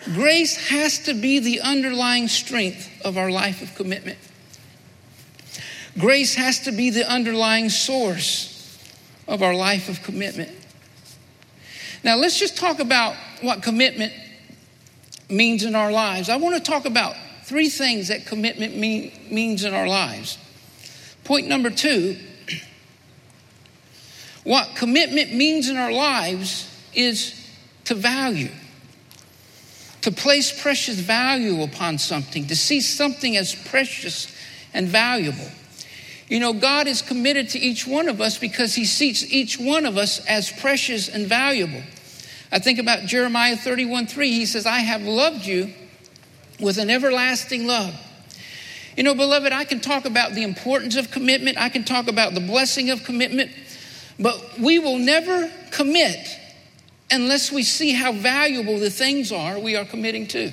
grace 0.06 0.70
has 0.70 1.00
to 1.00 1.14
be 1.14 1.40
the 1.40 1.60
underlying 1.60 2.30
strength 2.30 2.90
of 3.04 3.18
our 3.18 3.30
life 3.30 3.62
of 3.62 3.76
commitment. 3.76 4.18
Grace 6.00 6.36
has 6.36 6.62
to 6.62 6.72
be 6.72 6.92
the 6.92 7.10
underlying 7.10 7.70
source 7.70 8.54
of 9.28 9.42
our 9.42 9.56
life 9.56 9.90
of 9.90 10.04
commitment. 10.04 10.52
Now, 12.04 12.18
let's 12.18 12.38
just 12.38 12.58
talk 12.58 12.80
about 12.80 13.16
what 13.42 13.64
commitment 13.64 14.14
means 15.30 15.64
in 15.64 15.76
our 15.76 15.92
lives. 15.92 16.30
I 16.30 16.38
want 16.38 16.56
to 16.56 16.62
talk 16.62 16.86
about 16.86 17.16
three 17.44 17.70
things 17.70 18.10
that 18.10 18.26
commitment 18.26 18.78
mean, 18.78 19.12
means 19.32 19.64
in 19.64 19.74
our 19.74 19.88
lives. 19.88 20.38
Point 21.24 21.48
number 21.48 21.70
two 21.70 22.18
what 24.44 24.76
commitment 24.76 25.34
means 25.34 25.68
in 25.68 25.78
our 25.78 25.92
lives 25.92 26.70
is 26.94 27.34
to 27.86 27.96
value, 27.96 28.52
to 30.02 30.12
place 30.12 30.62
precious 30.62 31.00
value 31.00 31.64
upon 31.64 31.98
something, 31.98 32.48
to 32.48 32.56
see 32.56 32.82
something 32.82 33.36
as 33.36 33.56
precious 33.56 34.34
and 34.74 34.88
valuable. 34.88 35.50
You 36.28 36.40
know, 36.42 36.54
God 36.54 36.88
is 36.88 37.02
committed 37.02 37.50
to 37.50 37.60
each 37.60 37.88
one 37.88 38.10
of 38.10 38.20
us 38.20 38.38
because 38.38 38.76
He 38.76 38.86
sees 38.86 39.32
each 39.32 39.58
one 39.60 39.86
of 39.86 39.98
us 39.98 40.26
as 40.26 40.52
precious 40.52 41.08
and 41.08 41.28
valuable. 41.28 41.82
I 42.52 42.60
think 42.60 42.80
about 42.80 43.06
Jeremiah 43.06 43.56
31 43.56 44.08
3. 44.08 44.30
He 44.32 44.46
says, 44.46 44.66
I 44.66 44.80
have 44.80 45.04
loved 45.04 45.46
you 45.46 45.74
with 46.60 46.78
an 46.78 46.90
everlasting 46.90 47.68
love. 47.68 47.96
You 48.98 49.04
know, 49.04 49.14
beloved, 49.14 49.54
I 49.54 49.64
can 49.64 49.80
talk 49.80 50.06
about 50.06 50.34
the 50.34 50.44
importance 50.44 50.96
of 50.96 51.12
commitment, 51.12 51.58
I 51.58 51.70
can 51.70 51.84
talk 51.84 52.08
about 52.08 52.34
the 52.34 52.42
blessing 52.42 52.90
of 52.90 53.04
commitment, 53.04 53.52
but 54.20 54.60
we 54.60 54.80
will 54.80 54.98
never 54.98 55.52
commit 55.72 56.28
unless 57.12 57.52
we 57.52 57.64
see 57.64 57.94
how 57.94 58.12
valuable 58.12 58.80
the 58.80 58.90
things 58.90 59.32
are 59.32 59.60
we 59.60 59.76
are 59.76 59.86
committing 59.86 60.28
to. 60.28 60.52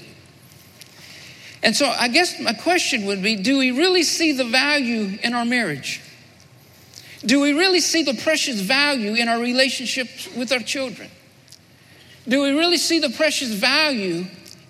And 1.65 1.75
so 1.75 1.87
I 1.87 2.09
guess 2.09 2.39
my 2.39 2.53
question 2.53 3.07
would 3.07 3.23
be 3.23 3.37
do 3.37 3.57
we 3.57 3.71
really 3.71 4.03
see 4.03 4.33
the 4.33 4.45
value 4.45 5.19
in 5.23 5.33
our 5.33 5.47
marriage? 5.47 6.03
Do 7.25 7.41
we 7.41 7.55
really 7.55 7.81
see 7.81 8.03
the 8.03 8.13
precious 8.23 8.61
value 8.61 9.15
in 9.15 9.29
our 9.29 9.41
relationships 9.41 10.29
with 10.37 10.53
our 10.53 10.59
children? 10.59 11.11
Do 12.29 12.43
we 12.43 12.51
really 12.51 12.77
see 12.77 12.99
the 12.99 13.09
precious 13.09 13.49
value 13.49 14.27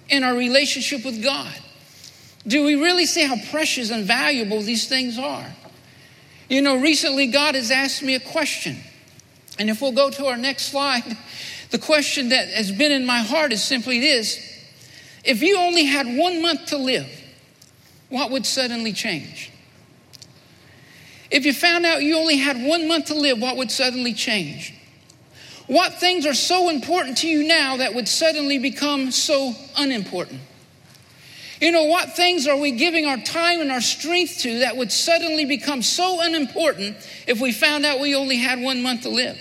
in 0.09 0.23
our 0.23 0.37
relationship 0.37 1.05
with 1.05 1.21
God? 1.23 1.53
Do 2.47 2.63
we 2.63 2.77
really 2.77 3.07
see 3.07 3.27
how 3.27 3.37
precious 3.51 3.91
and 3.91 4.05
valuable 4.05 4.61
these 4.61 4.89
things 4.89 5.19
are? 5.19 5.47
You 6.49 6.63
know, 6.63 6.77
recently 6.77 7.27
God 7.27 7.57
has 7.57 7.73
asked 7.73 8.05
me 8.05 8.15
a 8.15 8.21
question. 8.21 8.77
And 9.59 9.69
if 9.69 9.81
we'll 9.83 9.93
go 9.93 10.11
to 10.11 10.27
our 10.27 10.37
next 10.37 10.67
slide, 10.71 11.17
the 11.71 11.79
question 11.79 12.29
that 12.29 12.51
has 12.51 12.71
been 12.71 12.93
in 12.93 13.05
my 13.05 13.21
heart 13.21 13.53
is 13.53 13.65
simply 13.65 13.99
this 13.99 14.54
if 15.25 15.43
you 15.43 15.59
only 15.59 15.85
had 15.85 16.07
one 16.07 16.43
month 16.43 16.67
to 16.67 16.77
live, 16.77 17.09
what 18.09 18.31
would 18.31 18.47
suddenly 18.47 18.93
change? 18.93 19.51
If 21.31 21.45
you 21.47 21.53
found 21.53 21.85
out 21.87 22.03
you 22.03 22.17
only 22.17 22.37
had 22.37 22.63
one 22.63 22.87
month 22.87 23.07
to 23.07 23.15
live, 23.15 23.41
what 23.41 23.57
would 23.57 23.71
suddenly 23.71 24.13
change? 24.13 24.75
What 25.67 25.95
things 25.95 26.27
are 26.27 26.35
so 26.35 26.69
important 26.69 27.19
to 27.19 27.29
you 27.29 27.47
now 27.47 27.79
that 27.79 27.95
would 27.95 28.07
suddenly 28.07 28.59
become 28.59 29.11
so 29.11 29.55
unimportant? 29.77 30.41
You 31.61 31.73
know, 31.73 31.85
what 31.85 32.15
things 32.15 32.47
are 32.47 32.57
we 32.57 32.73
giving 32.73 33.07
our 33.07 33.17
time 33.17 33.61
and 33.61 33.73
our 33.73 33.81
strength 33.81 34.41
to 34.41 34.59
that 34.59 34.77
would 34.77 34.93
suddenly 34.93 35.47
become 35.47 35.81
so 35.81 36.21
unimportant 36.21 36.97
if 37.27 37.41
we 37.41 37.53
found 37.53 37.87
out 37.87 38.01
we 38.01 38.15
only 38.15 38.37
had 38.37 38.61
one 38.61 38.83
month 38.83 39.03
to 39.03 39.09
live? 39.09 39.39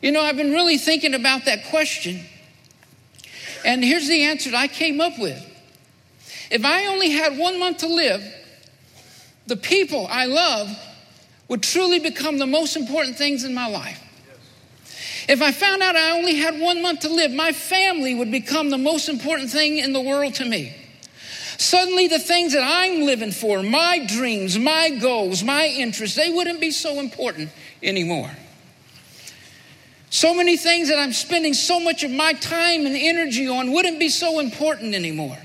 You 0.00 0.12
know, 0.12 0.22
I've 0.22 0.36
been 0.36 0.52
really 0.52 0.78
thinking 0.78 1.14
about 1.14 1.44
that 1.44 1.66
question. 1.66 2.24
And 3.64 3.84
here's 3.84 4.08
the 4.08 4.22
answer 4.22 4.50
I 4.54 4.68
came 4.68 5.00
up 5.00 5.18
with. 5.18 5.44
If 6.50 6.64
I 6.64 6.86
only 6.86 7.10
had 7.10 7.36
one 7.36 7.58
month 7.58 7.78
to 7.78 7.88
live, 7.88 8.22
the 9.46 9.56
people 9.56 10.06
I 10.10 10.26
love 10.26 10.68
would 11.48 11.62
truly 11.62 11.98
become 11.98 12.38
the 12.38 12.46
most 12.46 12.76
important 12.76 13.16
things 13.16 13.44
in 13.44 13.54
my 13.54 13.68
life. 13.68 14.02
If 15.28 15.42
I 15.42 15.52
found 15.52 15.82
out 15.82 15.94
I 15.94 16.12
only 16.12 16.36
had 16.36 16.58
one 16.58 16.80
month 16.80 17.00
to 17.00 17.08
live, 17.10 17.30
my 17.32 17.52
family 17.52 18.14
would 18.14 18.30
become 18.30 18.70
the 18.70 18.78
most 18.78 19.08
important 19.08 19.50
thing 19.50 19.78
in 19.78 19.92
the 19.92 20.00
world 20.00 20.34
to 20.34 20.44
me. 20.44 20.74
Suddenly, 21.58 22.06
the 22.06 22.20
things 22.20 22.52
that 22.52 22.62
I'm 22.62 23.04
living 23.04 23.32
for, 23.32 23.62
my 23.62 24.04
dreams, 24.06 24.58
my 24.58 24.90
goals, 24.90 25.42
my 25.42 25.66
interests, 25.66 26.16
they 26.16 26.30
wouldn't 26.30 26.60
be 26.60 26.70
so 26.70 27.00
important 27.00 27.50
anymore. 27.82 28.30
So 30.10 30.34
many 30.34 30.56
things 30.56 30.88
that 30.88 30.98
I'm 30.98 31.12
spending 31.12 31.54
so 31.54 31.78
much 31.78 32.02
of 32.02 32.10
my 32.10 32.32
time 32.32 32.86
and 32.86 32.96
energy 32.96 33.46
on 33.48 33.72
wouldn't 33.72 33.98
be 33.98 34.08
so 34.08 34.38
important 34.40 34.94
anymore. 34.94 35.38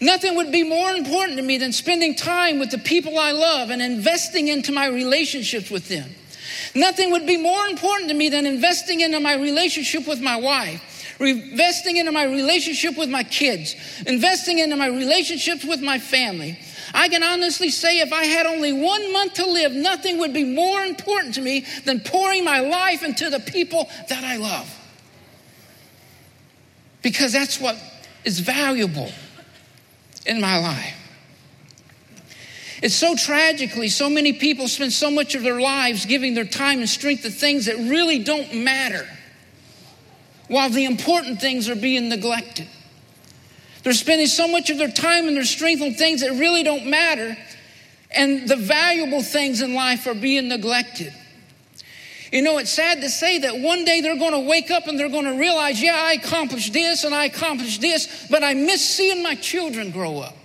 Nothing 0.00 0.36
would 0.36 0.50
be 0.50 0.62
more 0.62 0.92
important 0.92 1.36
to 1.36 1.42
me 1.42 1.58
than 1.58 1.72
spending 1.72 2.14
time 2.14 2.58
with 2.58 2.70
the 2.70 2.78
people 2.78 3.18
I 3.18 3.32
love 3.32 3.68
and 3.68 3.82
investing 3.82 4.48
into 4.48 4.72
my 4.72 4.86
relationships 4.86 5.70
with 5.70 5.88
them. 5.88 6.08
Nothing 6.74 7.10
would 7.10 7.26
be 7.26 7.36
more 7.36 7.66
important 7.66 8.08
to 8.08 8.14
me 8.14 8.30
than 8.30 8.46
investing 8.46 9.00
into 9.00 9.20
my 9.20 9.34
relationship 9.34 10.06
with 10.06 10.20
my 10.20 10.36
wife, 10.36 10.82
investing 11.20 11.98
into 11.98 12.12
my 12.12 12.24
relationship 12.24 12.96
with 12.96 13.10
my 13.10 13.24
kids, 13.24 13.74
investing 14.06 14.58
into 14.58 14.76
my 14.76 14.86
relationships 14.86 15.64
with 15.64 15.82
my 15.82 15.98
family. 15.98 16.58
I 16.92 17.08
can 17.08 17.22
honestly 17.22 17.70
say 17.70 18.00
if 18.00 18.12
I 18.12 18.24
had 18.24 18.46
only 18.46 18.72
one 18.72 19.12
month 19.12 19.34
to 19.34 19.46
live, 19.46 19.72
nothing 19.72 20.18
would 20.18 20.32
be 20.32 20.44
more 20.44 20.82
important 20.82 21.34
to 21.34 21.40
me 21.40 21.64
than 21.84 22.00
pouring 22.00 22.44
my 22.44 22.60
life 22.60 23.02
into 23.02 23.30
the 23.30 23.40
people 23.40 23.88
that 24.08 24.24
I 24.24 24.36
love. 24.36 24.76
Because 27.02 27.32
that's 27.32 27.60
what 27.60 27.76
is 28.24 28.40
valuable 28.40 29.10
in 30.26 30.40
my 30.40 30.58
life. 30.58 30.96
It's 32.82 32.94
so 32.94 33.14
tragically, 33.14 33.88
so 33.88 34.08
many 34.08 34.32
people 34.32 34.66
spend 34.66 34.92
so 34.92 35.10
much 35.10 35.34
of 35.34 35.42
their 35.42 35.60
lives 35.60 36.06
giving 36.06 36.34
their 36.34 36.46
time 36.46 36.78
and 36.80 36.88
strength 36.88 37.22
to 37.22 37.30
things 37.30 37.66
that 37.66 37.76
really 37.76 38.18
don't 38.22 38.54
matter, 38.54 39.06
while 40.48 40.70
the 40.70 40.86
important 40.86 41.40
things 41.40 41.68
are 41.68 41.74
being 41.74 42.08
neglected. 42.08 42.66
They're 43.82 43.92
spending 43.92 44.26
so 44.26 44.46
much 44.46 44.70
of 44.70 44.78
their 44.78 44.90
time 44.90 45.26
and 45.26 45.36
their 45.36 45.44
strength 45.44 45.82
on 45.82 45.94
things 45.94 46.20
that 46.20 46.32
really 46.32 46.62
don't 46.62 46.86
matter, 46.86 47.36
and 48.10 48.48
the 48.48 48.56
valuable 48.56 49.22
things 49.22 49.62
in 49.62 49.74
life 49.74 50.06
are 50.06 50.14
being 50.14 50.48
neglected. 50.48 51.12
You 52.32 52.42
know, 52.42 52.58
it's 52.58 52.70
sad 52.70 53.00
to 53.00 53.08
say 53.08 53.38
that 53.38 53.58
one 53.58 53.84
day 53.84 54.00
they're 54.00 54.18
going 54.18 54.32
to 54.32 54.48
wake 54.48 54.70
up 54.70 54.86
and 54.86 54.98
they're 54.98 55.08
going 55.08 55.24
to 55.24 55.38
realize, 55.38 55.82
yeah, 55.82 55.96
I 55.96 56.12
accomplished 56.12 56.72
this 56.72 57.02
and 57.02 57.14
I 57.14 57.24
accomplished 57.24 57.80
this, 57.80 58.26
but 58.30 58.44
I 58.44 58.54
miss 58.54 58.88
seeing 58.88 59.22
my 59.22 59.34
children 59.34 59.90
grow 59.90 60.20
up. 60.20 60.36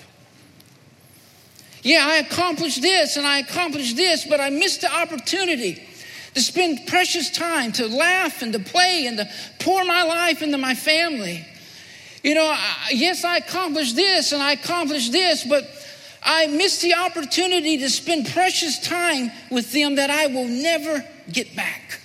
Yeah, 1.84 2.04
I 2.04 2.15
accomplished 2.18 2.82
this 2.82 3.18
and 3.18 3.27
I 3.27 3.39
accomplished 3.39 3.96
this, 3.96 4.25
but 4.25 4.42
I 4.42 4.50
missed 4.50 4.82
the 4.82 4.92
opportunity 4.92 5.84
to 6.34 6.42
spend 6.42 6.88
precious 6.88 7.30
time 7.30 7.72
to 7.74 7.88
laugh 7.88 8.42
and 8.42 8.51
to 8.54 8.60
play 8.60 9.06
and 9.06 9.18
to 9.18 9.30
pour 9.60 9.86
my 9.86 10.01
life 10.01 10.42
into 10.42 10.58
my 10.58 10.74
family. 10.74 11.46
You 12.25 12.34
know, 12.34 12.58
yes, 12.89 13.24
I 13.24 13.38
accomplished 13.38 13.96
this 13.96 14.32
and 14.32 14.41
I 14.41 14.53
accomplished 14.53 15.12
this, 15.12 15.44
but 15.44 15.63
I 16.24 16.48
missed 16.48 16.82
the 16.82 16.96
opportunity 16.96 17.77
to 17.77 17.88
spend 17.88 18.27
precious 18.27 18.79
time 18.79 19.29
with 19.51 19.72
them 19.72 19.98
that 19.98 20.10
I 20.10 20.25
will 20.25 20.48
never 20.48 21.05
get 21.32 21.55
back. 21.55 22.01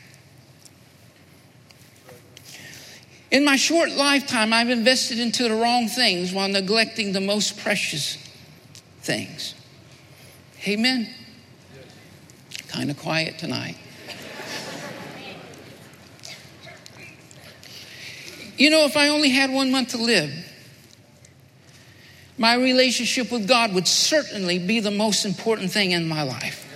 In 3.30 3.46
my 3.46 3.56
short 3.56 3.92
lifetime, 3.92 4.52
I've 4.52 4.68
invested 4.68 5.18
into 5.18 5.44
the 5.44 5.54
wrong 5.54 5.88
things 5.88 6.34
while 6.34 6.48
neglecting 6.48 7.12
the 7.12 7.22
most 7.22 7.58
precious 7.58 8.18
things. 9.00 9.54
Amen. 10.68 11.08
Kind 12.68 12.90
of 12.90 12.98
quiet 12.98 13.38
tonight. 13.38 13.78
You 18.60 18.68
know, 18.68 18.84
if 18.84 18.94
I 18.94 19.08
only 19.08 19.30
had 19.30 19.50
one 19.50 19.72
month 19.72 19.92
to 19.92 19.96
live, 19.96 20.30
my 22.36 22.54
relationship 22.56 23.32
with 23.32 23.48
God 23.48 23.72
would 23.72 23.88
certainly 23.88 24.58
be 24.58 24.80
the 24.80 24.90
most 24.90 25.24
important 25.24 25.70
thing 25.70 25.92
in 25.92 26.06
my 26.06 26.22
life. 26.22 26.66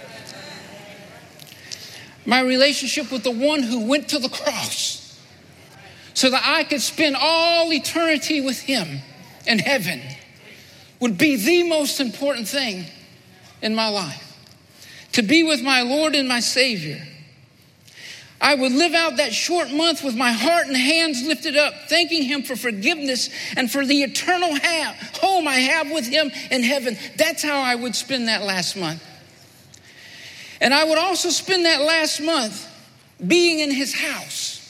My 2.24 2.40
relationship 2.40 3.12
with 3.12 3.22
the 3.22 3.30
one 3.30 3.62
who 3.62 3.86
went 3.86 4.08
to 4.08 4.18
the 4.18 4.30
cross 4.30 5.20
so 6.14 6.30
that 6.30 6.42
I 6.42 6.64
could 6.64 6.80
spend 6.80 7.16
all 7.20 7.70
eternity 7.70 8.40
with 8.40 8.60
him 8.60 9.00
in 9.46 9.58
heaven 9.58 10.00
would 11.00 11.18
be 11.18 11.36
the 11.36 11.68
most 11.68 12.00
important 12.00 12.48
thing 12.48 12.86
in 13.60 13.74
my 13.74 13.88
life. 13.88 14.22
To 15.12 15.22
be 15.22 15.42
with 15.42 15.60
my 15.60 15.82
Lord 15.82 16.14
and 16.14 16.26
my 16.26 16.40
Savior. 16.40 17.06
I 18.44 18.54
would 18.54 18.72
live 18.72 18.92
out 18.92 19.16
that 19.16 19.32
short 19.32 19.70
month 19.70 20.04
with 20.04 20.14
my 20.14 20.30
heart 20.30 20.66
and 20.66 20.76
hands 20.76 21.26
lifted 21.26 21.56
up, 21.56 21.72
thanking 21.88 22.22
Him 22.22 22.42
for 22.42 22.56
forgiveness 22.56 23.30
and 23.56 23.72
for 23.72 23.86
the 23.86 24.02
eternal 24.02 24.54
home 25.22 25.48
I 25.48 25.54
have 25.54 25.90
with 25.90 26.06
Him 26.06 26.30
in 26.50 26.62
heaven. 26.62 26.98
That's 27.16 27.42
how 27.42 27.58
I 27.58 27.74
would 27.74 27.96
spend 27.96 28.28
that 28.28 28.42
last 28.42 28.76
month. 28.76 29.02
And 30.60 30.74
I 30.74 30.84
would 30.84 30.98
also 30.98 31.30
spend 31.30 31.64
that 31.64 31.80
last 31.80 32.20
month 32.20 32.68
being 33.26 33.60
in 33.60 33.70
His 33.70 33.94
house 33.94 34.60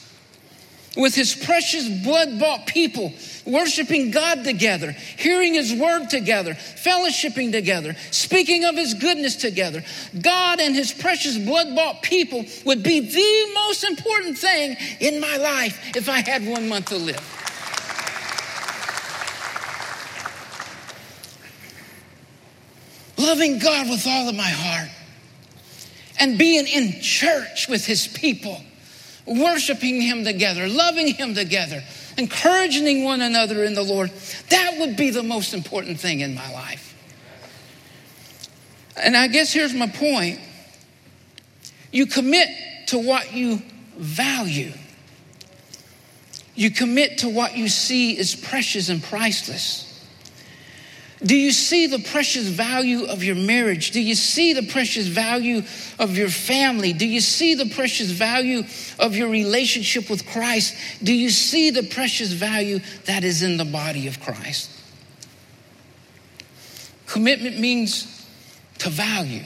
with 0.95 1.13
His 1.13 1.35
precious 1.35 1.89
blood 2.01 2.39
bought 2.39 2.67
people 2.67 3.11
worshiping 3.45 4.11
God 4.11 4.43
together, 4.43 4.91
hearing 4.91 5.53
His 5.53 5.73
word 5.73 6.09
together, 6.09 6.53
fellowshipping 6.53 7.51
together, 7.51 7.95
speaking 8.11 8.65
of 8.65 8.75
His 8.75 8.93
goodness 8.93 9.35
together. 9.35 9.83
God 10.19 10.59
and 10.59 10.75
His 10.75 10.91
precious 10.91 11.37
blood 11.37 11.75
bought 11.75 12.01
people 12.01 12.45
would 12.65 12.83
be 12.83 12.99
the 12.99 13.53
most 13.53 13.83
important 13.83 14.37
thing 14.37 14.77
in 14.99 15.19
my 15.19 15.37
life 15.37 15.95
if 15.95 16.09
I 16.09 16.19
had 16.19 16.45
one 16.47 16.67
month 16.67 16.87
to 16.87 16.97
live. 16.97 17.31
Loving 23.17 23.59
God 23.59 23.89
with 23.89 24.05
all 24.05 24.29
of 24.29 24.35
my 24.35 24.43
heart 24.43 24.89
and 26.19 26.37
being 26.37 26.67
in 26.67 27.01
church 27.01 27.67
with 27.67 27.85
His 27.85 28.07
people 28.07 28.61
worshiping 29.25 30.01
Him 30.01 30.23
together, 30.23 30.67
loving 30.67 31.13
Him 31.13 31.33
together, 31.33 31.83
encouraging 32.17 33.03
one 33.03 33.21
another 33.21 33.63
in 33.63 33.73
the 33.73 33.83
Lord. 33.83 34.11
That 34.49 34.77
would 34.79 34.95
be 34.95 35.09
the 35.09 35.23
most 35.23 35.53
important 35.53 35.99
thing 35.99 36.21
in 36.21 36.35
my 36.35 36.51
life. 36.53 36.93
And 38.97 39.15
I 39.15 39.27
guess 39.27 39.51
here's 39.51 39.73
my 39.73 39.87
point 39.87 40.39
you 41.91 42.05
commit 42.05 42.49
to 42.87 42.99
what 42.99 43.33
you 43.33 43.61
value, 43.97 44.71
you 46.55 46.71
commit 46.71 47.19
to 47.19 47.29
what 47.29 47.57
you 47.57 47.67
see 47.67 48.17
as 48.17 48.35
precious 48.35 48.89
and 48.89 49.01
priceless. 49.01 49.84
Do 51.23 51.35
you 51.35 51.51
see 51.51 51.87
the 51.87 51.99
precious 51.99 52.47
value 52.47 53.05
of 53.05 53.23
your 53.23 53.35
marriage? 53.35 53.91
Do 53.91 54.01
you 54.01 54.15
see 54.15 54.51
the 54.53 54.63
precious 54.63 55.07
value 55.07 55.63
of 55.97 56.17
your 56.17 56.27
family? 56.27 56.91
Do 56.91 57.07
you 57.07 57.21
see 57.21 57.55
the 57.55 57.67
precious 57.67 58.11
value 58.11 58.63
of 58.99 59.15
your 59.15 59.29
relationship 59.29 60.09
with 60.09 60.27
Christ? 60.27 60.75
Do 61.01 61.13
you 61.13 61.29
see 61.29 61.69
the 61.69 61.83
precious 61.83 62.33
value 62.33 62.79
that 63.05 63.23
is 63.23 63.43
in 63.43 63.55
the 63.55 63.65
body 63.65 64.07
of 64.07 64.19
Christ? 64.19 64.69
Commitment 67.07 67.59
means 67.59 68.27
to 68.79 68.89
value. 68.89 69.43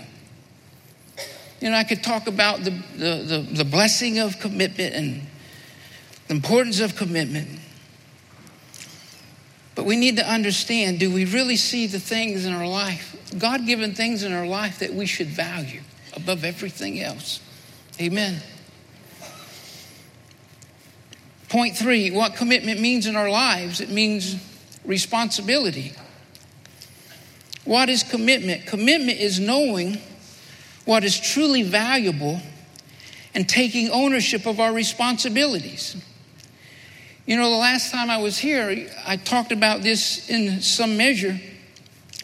You 1.61 1.69
know, 1.69 1.75
I 1.75 1.83
could 1.83 2.03
talk 2.03 2.27
about 2.27 2.63
the, 2.63 2.71
the, 2.95 3.15
the, 3.23 3.47
the 3.57 3.65
blessing 3.65 4.17
of 4.17 4.39
commitment 4.39 4.95
and 4.95 5.21
the 6.27 6.33
importance 6.33 6.79
of 6.79 6.95
commitment. 6.95 7.59
But 9.79 9.85
we 9.85 9.95
need 9.95 10.17
to 10.17 10.29
understand 10.29 10.99
do 10.99 11.09
we 11.09 11.23
really 11.23 11.55
see 11.55 11.87
the 11.87 12.01
things 12.01 12.43
in 12.43 12.51
our 12.51 12.67
life, 12.67 13.15
God 13.37 13.65
given 13.65 13.93
things 13.93 14.23
in 14.23 14.33
our 14.33 14.45
life 14.45 14.79
that 14.79 14.93
we 14.93 15.05
should 15.05 15.27
value 15.27 15.79
above 16.11 16.43
everything 16.43 16.99
else? 16.99 17.39
Amen. 17.97 18.41
Point 21.47 21.77
three 21.77 22.11
what 22.11 22.35
commitment 22.35 22.81
means 22.81 23.07
in 23.07 23.15
our 23.15 23.29
lives 23.29 23.79
it 23.79 23.89
means 23.89 24.35
responsibility. 24.83 25.93
What 27.63 27.87
is 27.87 28.03
commitment? 28.03 28.65
Commitment 28.65 29.17
is 29.17 29.39
knowing 29.39 29.97
what 30.83 31.05
is 31.05 31.17
truly 31.17 31.63
valuable 31.63 32.41
and 33.33 33.47
taking 33.47 33.89
ownership 33.91 34.45
of 34.45 34.59
our 34.59 34.73
responsibilities. 34.73 35.95
You 37.29 37.37
know, 37.37 37.51
the 37.51 37.57
last 37.57 37.91
time 37.91 38.09
I 38.09 38.17
was 38.17 38.39
here, 38.39 38.89
I 39.05 39.15
talked 39.15 39.51
about 39.51 39.83
this 39.83 40.31
in 40.31 40.61
some 40.61 40.97
measure 40.97 41.39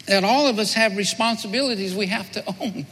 that 0.08 0.24
all 0.24 0.48
of 0.48 0.58
us 0.58 0.74
have 0.74 0.96
responsibilities 0.96 1.94
we 1.94 2.08
have 2.08 2.28
to 2.32 2.44
own. 2.60 2.86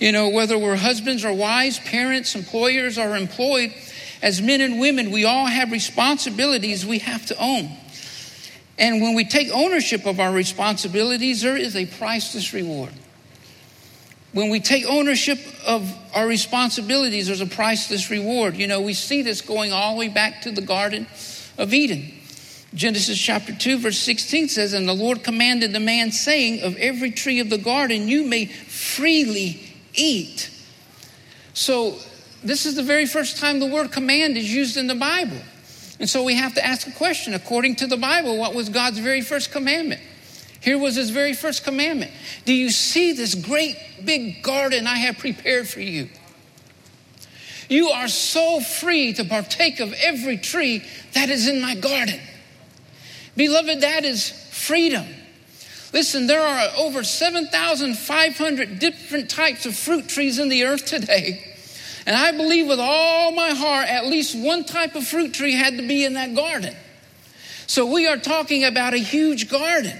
You 0.00 0.12
know, 0.12 0.30
whether 0.30 0.56
we're 0.56 0.76
husbands 0.76 1.26
or 1.26 1.34
wives, 1.34 1.78
parents, 1.78 2.34
employers, 2.34 2.96
or 2.96 3.18
employed, 3.18 3.74
as 4.22 4.40
men 4.40 4.62
and 4.62 4.80
women, 4.80 5.10
we 5.10 5.26
all 5.26 5.44
have 5.44 5.72
responsibilities 5.72 6.86
we 6.86 7.00
have 7.00 7.26
to 7.26 7.36
own. 7.36 7.68
And 8.78 9.02
when 9.02 9.14
we 9.14 9.26
take 9.26 9.50
ownership 9.52 10.06
of 10.06 10.20
our 10.20 10.32
responsibilities, 10.32 11.42
there 11.42 11.58
is 11.58 11.76
a 11.76 11.84
priceless 11.84 12.54
reward. 12.54 12.94
When 14.32 14.48
we 14.48 14.60
take 14.60 14.86
ownership 14.86 15.38
of 15.66 15.94
our 16.14 16.26
responsibilities, 16.26 17.26
there's 17.26 17.42
a 17.42 17.46
priceless 17.46 18.08
reward. 18.08 18.56
You 18.56 18.68
know, 18.68 18.80
we 18.80 18.94
see 18.94 19.20
this 19.20 19.42
going 19.42 19.70
all 19.70 19.92
the 19.92 19.98
way 19.98 20.08
back 20.08 20.40
to 20.42 20.50
the 20.50 20.62
Garden 20.62 21.06
of 21.58 21.72
Eden. 21.72 22.12
Genesis 22.74 23.18
chapter 23.18 23.54
2, 23.54 23.78
verse 23.78 23.98
16 23.98 24.48
says, 24.48 24.72
And 24.72 24.88
the 24.88 24.94
Lord 24.94 25.22
commanded 25.22 25.72
the 25.72 25.80
man, 25.80 26.10
saying, 26.10 26.62
Of 26.62 26.76
every 26.76 27.10
tree 27.10 27.40
of 27.40 27.50
the 27.50 27.58
garden 27.58 28.08
you 28.08 28.24
may 28.24 28.46
freely 28.46 29.60
eat. 29.94 30.50
So 31.52 31.98
this 32.42 32.64
is 32.64 32.76
the 32.76 32.82
very 32.82 33.06
first 33.06 33.38
time 33.38 33.60
the 33.60 33.66
word 33.66 33.92
command 33.92 34.36
is 34.36 34.52
used 34.52 34.76
in 34.76 34.86
the 34.86 34.94
Bible. 34.94 35.38
And 36.00 36.08
so 36.08 36.24
we 36.24 36.34
have 36.34 36.54
to 36.54 36.66
ask 36.66 36.86
a 36.86 36.92
question 36.92 37.34
according 37.34 37.76
to 37.76 37.86
the 37.86 37.96
Bible, 37.96 38.38
what 38.38 38.54
was 38.54 38.68
God's 38.68 38.98
very 38.98 39.20
first 39.20 39.52
commandment? 39.52 40.00
Here 40.60 40.78
was 40.78 40.96
his 40.96 41.10
very 41.10 41.34
first 41.34 41.64
commandment. 41.64 42.12
Do 42.44 42.54
you 42.54 42.70
see 42.70 43.12
this 43.12 43.34
great 43.34 43.76
big 44.04 44.42
garden 44.42 44.86
I 44.86 44.96
have 44.96 45.18
prepared 45.18 45.68
for 45.68 45.80
you? 45.80 46.08
You 47.68 47.88
are 47.88 48.08
so 48.08 48.60
free 48.60 49.12
to 49.14 49.24
partake 49.24 49.80
of 49.80 49.92
every 49.94 50.36
tree 50.36 50.84
that 51.14 51.28
is 51.28 51.48
in 51.48 51.60
my 51.60 51.74
garden. 51.74 52.20
Beloved, 53.36 53.80
that 53.80 54.04
is 54.04 54.30
freedom. 54.50 55.06
Listen, 55.92 56.26
there 56.26 56.40
are 56.40 56.68
over 56.78 57.04
7,500 57.04 58.78
different 58.78 59.30
types 59.30 59.66
of 59.66 59.76
fruit 59.76 60.08
trees 60.08 60.38
in 60.38 60.48
the 60.48 60.64
earth 60.64 60.86
today. 60.86 61.44
And 62.06 62.16
I 62.16 62.32
believe 62.32 62.66
with 62.66 62.80
all 62.80 63.32
my 63.32 63.50
heart, 63.50 63.88
at 63.88 64.06
least 64.06 64.36
one 64.36 64.64
type 64.64 64.94
of 64.94 65.06
fruit 65.06 65.34
tree 65.34 65.52
had 65.52 65.76
to 65.76 65.86
be 65.86 66.04
in 66.04 66.14
that 66.14 66.34
garden. 66.34 66.74
So 67.66 67.86
we 67.86 68.06
are 68.06 68.16
talking 68.16 68.64
about 68.64 68.94
a 68.94 68.98
huge 68.98 69.48
garden. 69.48 69.96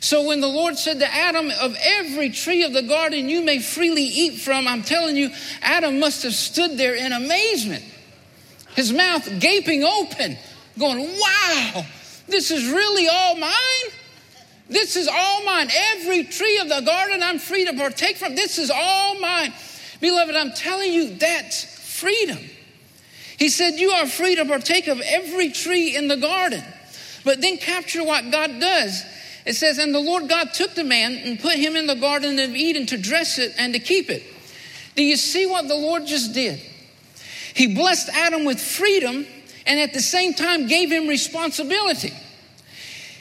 So 0.00 0.26
when 0.26 0.40
the 0.40 0.48
Lord 0.48 0.76
said 0.76 1.00
to 1.00 1.14
Adam, 1.14 1.50
Of 1.50 1.76
every 1.80 2.30
tree 2.30 2.62
of 2.64 2.72
the 2.72 2.82
garden 2.82 3.28
you 3.28 3.42
may 3.42 3.58
freely 3.58 4.02
eat 4.02 4.40
from, 4.40 4.66
I'm 4.66 4.82
telling 4.82 5.16
you, 5.16 5.30
Adam 5.62 5.98
must 5.98 6.24
have 6.24 6.34
stood 6.34 6.76
there 6.76 6.94
in 6.94 7.12
amazement, 7.12 7.84
his 8.74 8.92
mouth 8.92 9.40
gaping 9.40 9.84
open, 9.84 10.36
going, 10.78 10.98
Wow, 10.98 11.84
this 12.28 12.50
is 12.50 12.70
really 12.70 13.08
all 13.08 13.36
mine? 13.36 13.92
This 14.68 14.96
is 14.96 15.08
all 15.08 15.44
mine. 15.44 15.68
Every 15.92 16.24
tree 16.24 16.58
of 16.58 16.68
the 16.68 16.80
garden 16.80 17.22
I'm 17.22 17.38
free 17.38 17.66
to 17.66 17.74
partake 17.74 18.16
from. 18.16 18.34
This 18.34 18.58
is 18.58 18.70
all 18.74 19.18
mine. 19.20 19.52
Beloved, 20.00 20.34
I'm 20.34 20.52
telling 20.52 20.92
you, 20.92 21.16
that's 21.16 21.64
freedom. 21.98 22.38
He 23.38 23.48
said, 23.48 23.74
You 23.74 23.90
are 23.90 24.06
free 24.06 24.36
to 24.36 24.44
partake 24.44 24.86
of 24.86 25.00
every 25.00 25.50
tree 25.50 25.96
in 25.96 26.08
the 26.08 26.16
garden. 26.16 26.62
But 27.24 27.40
then 27.40 27.56
capture 27.58 28.04
what 28.04 28.30
God 28.30 28.60
does. 28.60 29.04
It 29.44 29.54
says, 29.54 29.78
And 29.78 29.94
the 29.94 30.00
Lord 30.00 30.28
God 30.28 30.54
took 30.54 30.74
the 30.74 30.84
man 30.84 31.14
and 31.14 31.38
put 31.38 31.54
him 31.54 31.76
in 31.76 31.86
the 31.86 31.94
garden 31.94 32.38
of 32.38 32.54
Eden 32.54 32.86
to 32.86 32.96
dress 32.96 33.38
it 33.38 33.54
and 33.58 33.74
to 33.74 33.80
keep 33.80 34.10
it. 34.10 34.22
Do 34.96 35.02
you 35.02 35.16
see 35.16 35.46
what 35.46 35.68
the 35.68 35.74
Lord 35.74 36.06
just 36.06 36.32
did? 36.32 36.60
He 37.54 37.74
blessed 37.74 38.08
Adam 38.10 38.44
with 38.44 38.60
freedom 38.60 39.26
and 39.66 39.80
at 39.80 39.92
the 39.92 40.00
same 40.00 40.34
time 40.34 40.66
gave 40.66 40.90
him 40.90 41.08
responsibility. 41.08 42.12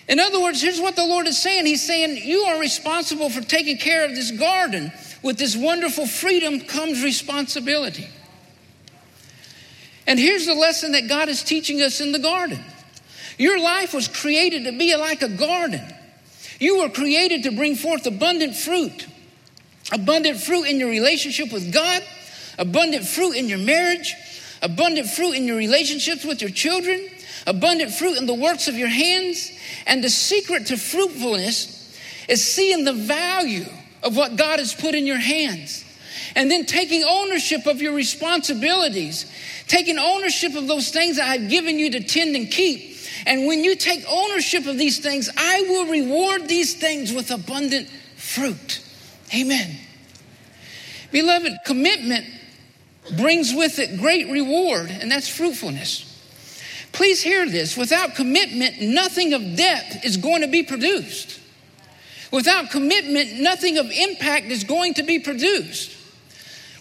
In 0.08 0.20
other 0.20 0.42
words, 0.42 0.62
here's 0.62 0.82
what 0.82 0.96
the 0.96 1.06
Lord 1.06 1.28
is 1.28 1.42
saying 1.42 1.66
He's 1.66 1.86
saying, 1.86 2.18
You 2.28 2.42
are 2.42 2.60
responsible 2.60 3.30
for 3.30 3.42
taking 3.42 3.78
care 3.78 4.04
of 4.04 4.16
this 4.16 4.32
garden. 4.32 4.92
With 5.22 5.38
this 5.38 5.56
wonderful 5.56 6.06
freedom 6.06 6.60
comes 6.60 7.02
responsibility. 7.02 8.10
And 10.06 10.20
here's 10.20 10.46
the 10.46 10.54
lesson 10.54 10.92
that 10.92 11.08
God 11.08 11.30
is 11.30 11.44
teaching 11.44 11.82
us 11.82 12.02
in 12.02 12.12
the 12.12 12.20
garden 12.20 12.60
your 13.38 13.60
life 13.60 13.94
was 13.94 14.08
created 14.08 14.66
to 14.66 14.78
be 14.78 14.96
like 14.96 15.22
a 15.22 15.30
garden. 15.30 15.82
You 16.60 16.80
were 16.80 16.90
created 16.90 17.44
to 17.44 17.52
bring 17.52 17.76
forth 17.76 18.06
abundant 18.06 18.56
fruit, 18.56 19.08
abundant 19.92 20.40
fruit 20.40 20.66
in 20.66 20.80
your 20.80 20.90
relationship 20.90 21.52
with 21.52 21.74
God, 21.74 22.04
abundant 22.60 23.06
fruit 23.06 23.34
in 23.34 23.50
your 23.50 23.58
marriage, 23.58 24.14
abundant 24.64 25.08
fruit 25.08 25.34
in 25.34 25.46
your 25.46 25.58
relationships 25.58 26.26
with 26.26 26.42
your 26.42 26.50
children, 26.50 27.08
abundant 27.46 27.92
fruit 27.92 28.18
in 28.18 28.26
the 28.26 28.34
works 28.34 28.68
of 28.68 28.76
your 28.76 28.88
hands. 28.88 29.52
And 29.86 30.04
the 30.04 30.10
secret 30.10 30.68
to 30.68 30.78
fruitfulness 30.78 31.96
is 32.28 32.44
seeing 32.44 32.86
the 32.86 32.94
value 32.94 33.66
of 34.02 34.16
what 34.18 34.38
God 34.38 34.60
has 34.60 34.74
put 34.74 34.96
in 34.96 35.06
your 35.06 35.18
hands. 35.18 35.84
And 36.36 36.50
then 36.50 36.66
taking 36.66 37.04
ownership 37.04 37.68
of 37.68 37.82
your 37.82 37.94
responsibilities, 37.94 39.30
taking 39.68 40.00
ownership 40.00 40.56
of 40.56 40.68
those 40.68 40.90
things 40.90 41.18
that 41.18 41.28
I 41.28 41.38
have 41.38 41.50
given 41.50 41.78
you 41.78 41.92
to 41.92 42.04
tend 42.04 42.36
and 42.36 42.50
keep. 42.50 42.98
And 43.26 43.46
when 43.46 43.64
you 43.64 43.76
take 43.76 44.04
ownership 44.08 44.66
of 44.66 44.78
these 44.78 45.00
things, 45.00 45.30
I 45.38 45.62
will 45.62 45.86
reward 45.86 46.48
these 46.48 46.76
things 46.76 47.14
with 47.14 47.30
abundant 47.30 47.88
fruit. 48.16 48.82
Amen. 49.36 49.78
Beloved, 51.12 51.54
commitment 51.66 52.26
brings 53.12 53.54
with 53.54 53.80
it 53.80 54.00
great 54.00 54.30
reward, 54.30 54.90
and 54.90 55.12
that's 55.12 55.28
fruitfulness. 55.28 56.10
Please 56.92 57.22
hear 57.22 57.50
this 57.50 57.76
without 57.76 58.16
commitment, 58.16 58.82
nothing 58.82 59.34
of 59.34 59.56
depth 59.56 60.06
is 60.06 60.18
going 60.18 60.42
to 60.42 60.48
be 60.48 60.64
produced. 60.64 61.40
Without 62.32 62.72
commitment, 62.72 63.40
nothing 63.40 63.78
of 63.78 63.92
impact 63.92 64.48
is 64.48 64.64
going 64.64 64.96
to 64.96 65.04
be 65.04 65.20
produced. 65.20 65.96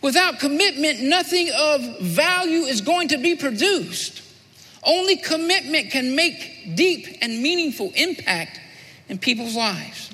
Without 0.00 0.38
commitment, 0.38 1.00
nothing 1.00 1.50
of 1.54 2.00
value 2.00 2.62
is 2.62 2.80
going 2.80 3.08
to 3.08 3.18
be 3.18 3.37
produced. 3.37 4.22
Only 4.82 5.16
commitment 5.16 5.90
can 5.90 6.16
make 6.16 6.74
deep 6.74 7.06
and 7.20 7.42
meaningful 7.42 7.92
impact 7.94 8.61
in 9.08 9.18
people's 9.18 9.54
lives. 9.54 10.11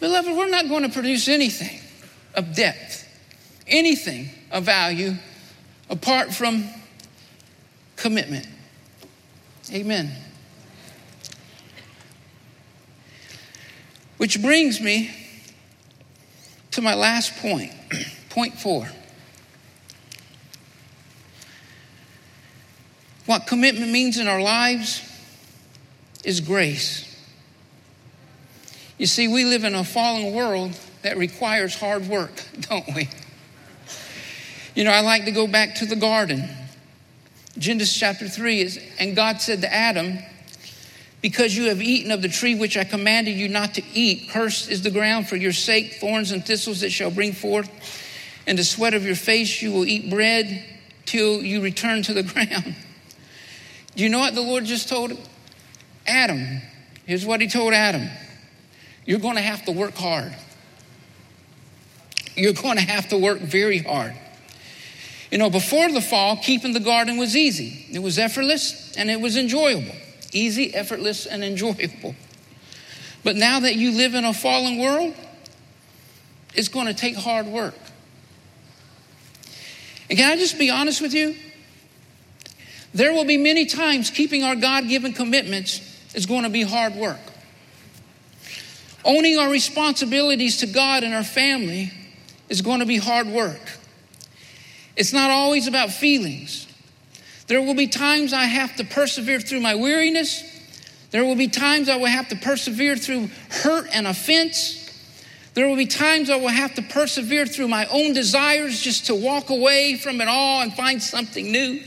Beloved, 0.00 0.36
we're 0.36 0.48
not 0.48 0.68
going 0.68 0.82
to 0.84 0.88
produce 0.88 1.28
anything 1.28 1.80
of 2.34 2.54
depth, 2.54 3.06
anything 3.66 4.30
of 4.50 4.64
value 4.64 5.14
apart 5.90 6.32
from 6.32 6.68
commitment. 7.96 8.46
Amen. 9.72 10.12
Which 14.18 14.40
brings 14.40 14.80
me 14.80 15.10
to 16.72 16.80
my 16.80 16.94
last 16.94 17.36
point, 17.36 17.72
point 18.30 18.58
four. 18.58 18.88
What 23.26 23.46
commitment 23.46 23.90
means 23.90 24.18
in 24.18 24.28
our 24.28 24.40
lives 24.40 25.02
is 26.24 26.40
grace. 26.40 27.02
You 28.98 29.06
see, 29.06 29.28
we 29.28 29.44
live 29.44 29.64
in 29.64 29.74
a 29.74 29.84
fallen 29.84 30.32
world 30.32 30.78
that 31.02 31.16
requires 31.18 31.74
hard 31.74 32.08
work, 32.08 32.32
don't 32.60 32.94
we? 32.94 33.08
You 34.76 34.84
know, 34.84 34.90
I 34.90 35.00
like 35.00 35.24
to 35.24 35.32
go 35.32 35.46
back 35.46 35.76
to 35.76 35.86
the 35.86 35.96
garden. 35.96 36.46
Genesis 37.56 37.98
chapter 37.98 38.28
3 38.28 38.60
is, 38.60 38.78
and 38.98 39.16
God 39.16 39.40
said 39.40 39.62
to 39.62 39.72
Adam, 39.72 40.18
Because 41.22 41.56
you 41.56 41.70
have 41.70 41.80
eaten 41.80 42.12
of 42.12 42.20
the 42.20 42.28
tree 42.28 42.54
which 42.54 42.76
I 42.76 42.84
commanded 42.84 43.38
you 43.38 43.48
not 43.48 43.72
to 43.76 43.82
eat, 43.94 44.28
cursed 44.28 44.70
is 44.70 44.82
the 44.82 44.90
ground 44.90 45.28
for 45.30 45.36
your 45.36 45.54
sake, 45.54 45.94
thorns 45.94 46.30
and 46.30 46.44
thistles 46.44 46.82
it 46.82 46.92
shall 46.92 47.10
bring 47.10 47.32
forth. 47.32 47.70
And 48.46 48.58
the 48.58 48.64
sweat 48.64 48.92
of 48.92 49.06
your 49.06 49.16
face 49.16 49.62
you 49.62 49.72
will 49.72 49.86
eat 49.86 50.10
bread 50.10 50.62
till 51.06 51.42
you 51.42 51.62
return 51.62 52.02
to 52.02 52.12
the 52.12 52.22
ground. 52.34 52.76
Do 53.94 54.02
you 54.02 54.10
know 54.10 54.18
what 54.18 54.34
the 54.34 54.42
Lord 54.42 54.66
just 54.66 54.90
told 54.90 55.18
Adam? 56.06 56.60
Here's 57.06 57.24
what 57.24 57.40
he 57.40 57.48
told 57.48 57.72
Adam 57.72 58.10
You're 59.06 59.20
going 59.20 59.36
to 59.36 59.42
have 59.42 59.64
to 59.64 59.72
work 59.72 59.94
hard. 59.94 60.34
You're 62.36 62.52
going 62.52 62.76
to 62.76 62.84
have 62.84 63.08
to 63.08 63.16
work 63.16 63.38
very 63.38 63.78
hard. 63.78 64.14
You 65.30 65.38
know, 65.38 65.50
before 65.50 65.90
the 65.90 66.00
fall, 66.00 66.36
keeping 66.36 66.72
the 66.72 66.80
garden 66.80 67.16
was 67.16 67.36
easy. 67.36 67.86
It 67.92 67.98
was 67.98 68.18
effortless 68.18 68.96
and 68.96 69.10
it 69.10 69.20
was 69.20 69.36
enjoyable. 69.36 69.94
Easy, 70.32 70.74
effortless, 70.74 71.26
and 71.26 71.42
enjoyable. 71.42 72.14
But 73.24 73.36
now 73.36 73.60
that 73.60 73.74
you 73.74 73.92
live 73.92 74.14
in 74.14 74.24
a 74.24 74.32
fallen 74.32 74.78
world, 74.78 75.14
it's 76.54 76.68
going 76.68 76.86
to 76.86 76.94
take 76.94 77.16
hard 77.16 77.46
work. 77.46 77.74
And 80.08 80.18
can 80.18 80.30
I 80.30 80.36
just 80.36 80.58
be 80.58 80.70
honest 80.70 81.00
with 81.00 81.12
you? 81.12 81.34
There 82.94 83.12
will 83.12 83.24
be 83.24 83.36
many 83.36 83.66
times 83.66 84.10
keeping 84.10 84.44
our 84.44 84.56
God 84.56 84.88
given 84.88 85.12
commitments 85.12 85.80
is 86.14 86.24
going 86.24 86.44
to 86.44 86.48
be 86.48 86.62
hard 86.62 86.94
work. 86.94 87.20
Owning 89.04 89.38
our 89.38 89.50
responsibilities 89.50 90.58
to 90.58 90.66
God 90.66 91.02
and 91.02 91.12
our 91.12 91.24
family 91.24 91.92
is 92.48 92.62
going 92.62 92.80
to 92.80 92.86
be 92.86 92.96
hard 92.96 93.26
work. 93.26 93.60
It's 94.96 95.12
not 95.12 95.30
always 95.30 95.66
about 95.66 95.90
feelings. 95.90 96.66
There 97.46 97.62
will 97.62 97.74
be 97.74 97.86
times 97.86 98.32
I 98.32 98.44
have 98.44 98.76
to 98.76 98.84
persevere 98.84 99.40
through 99.40 99.60
my 99.60 99.74
weariness. 99.74 100.42
There 101.10 101.24
will 101.24 101.36
be 101.36 101.48
times 101.48 101.88
I 101.88 101.96
will 101.96 102.06
have 102.06 102.28
to 102.30 102.36
persevere 102.36 102.96
through 102.96 103.28
hurt 103.50 103.88
and 103.92 104.06
offense. 104.06 104.82
There 105.54 105.68
will 105.68 105.76
be 105.76 105.86
times 105.86 106.28
I 106.28 106.36
will 106.36 106.48
have 106.48 106.74
to 106.74 106.82
persevere 106.82 107.46
through 107.46 107.68
my 107.68 107.86
own 107.86 108.14
desires 108.14 108.80
just 108.80 109.06
to 109.06 109.14
walk 109.14 109.50
away 109.50 109.96
from 109.96 110.20
it 110.20 110.28
all 110.28 110.62
and 110.62 110.74
find 110.74 111.02
something 111.02 111.50
new. 111.52 111.82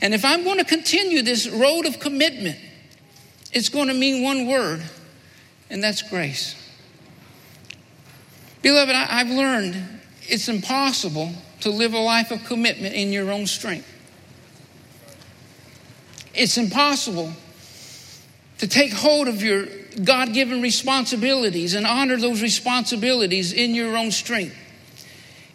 And 0.00 0.14
if 0.14 0.24
I'm 0.24 0.42
going 0.42 0.58
to 0.58 0.64
continue 0.64 1.22
this 1.22 1.48
road 1.48 1.86
of 1.86 2.00
commitment, 2.00 2.58
it's 3.52 3.68
going 3.68 3.88
to 3.88 3.94
mean 3.94 4.22
one 4.22 4.46
word, 4.46 4.82
and 5.70 5.82
that's 5.82 6.02
grace. 6.02 6.56
Beloved, 8.62 8.94
I, 8.94 9.24
have 9.24 9.30
learned 9.30 10.00
it's 10.22 10.48
impossible 10.48 11.32
to 11.62 11.70
live 11.70 11.94
a 11.94 11.98
life 11.98 12.30
of 12.30 12.44
commitment 12.44 12.94
in 12.94 13.12
your 13.12 13.30
own 13.30 13.46
strength. 13.46 13.88
It's 16.34 16.58
impossible 16.58 17.32
to 18.58 18.68
take 18.68 18.92
hold 18.92 19.28
of 19.28 19.42
your 19.42 19.66
God 20.04 20.32
given 20.32 20.62
responsibilities 20.62 21.74
and 21.74 21.86
honor 21.86 22.16
those 22.16 22.42
responsibilities 22.42 23.52
in 23.52 23.74
your 23.74 23.96
own 23.96 24.10
strength. 24.10 24.56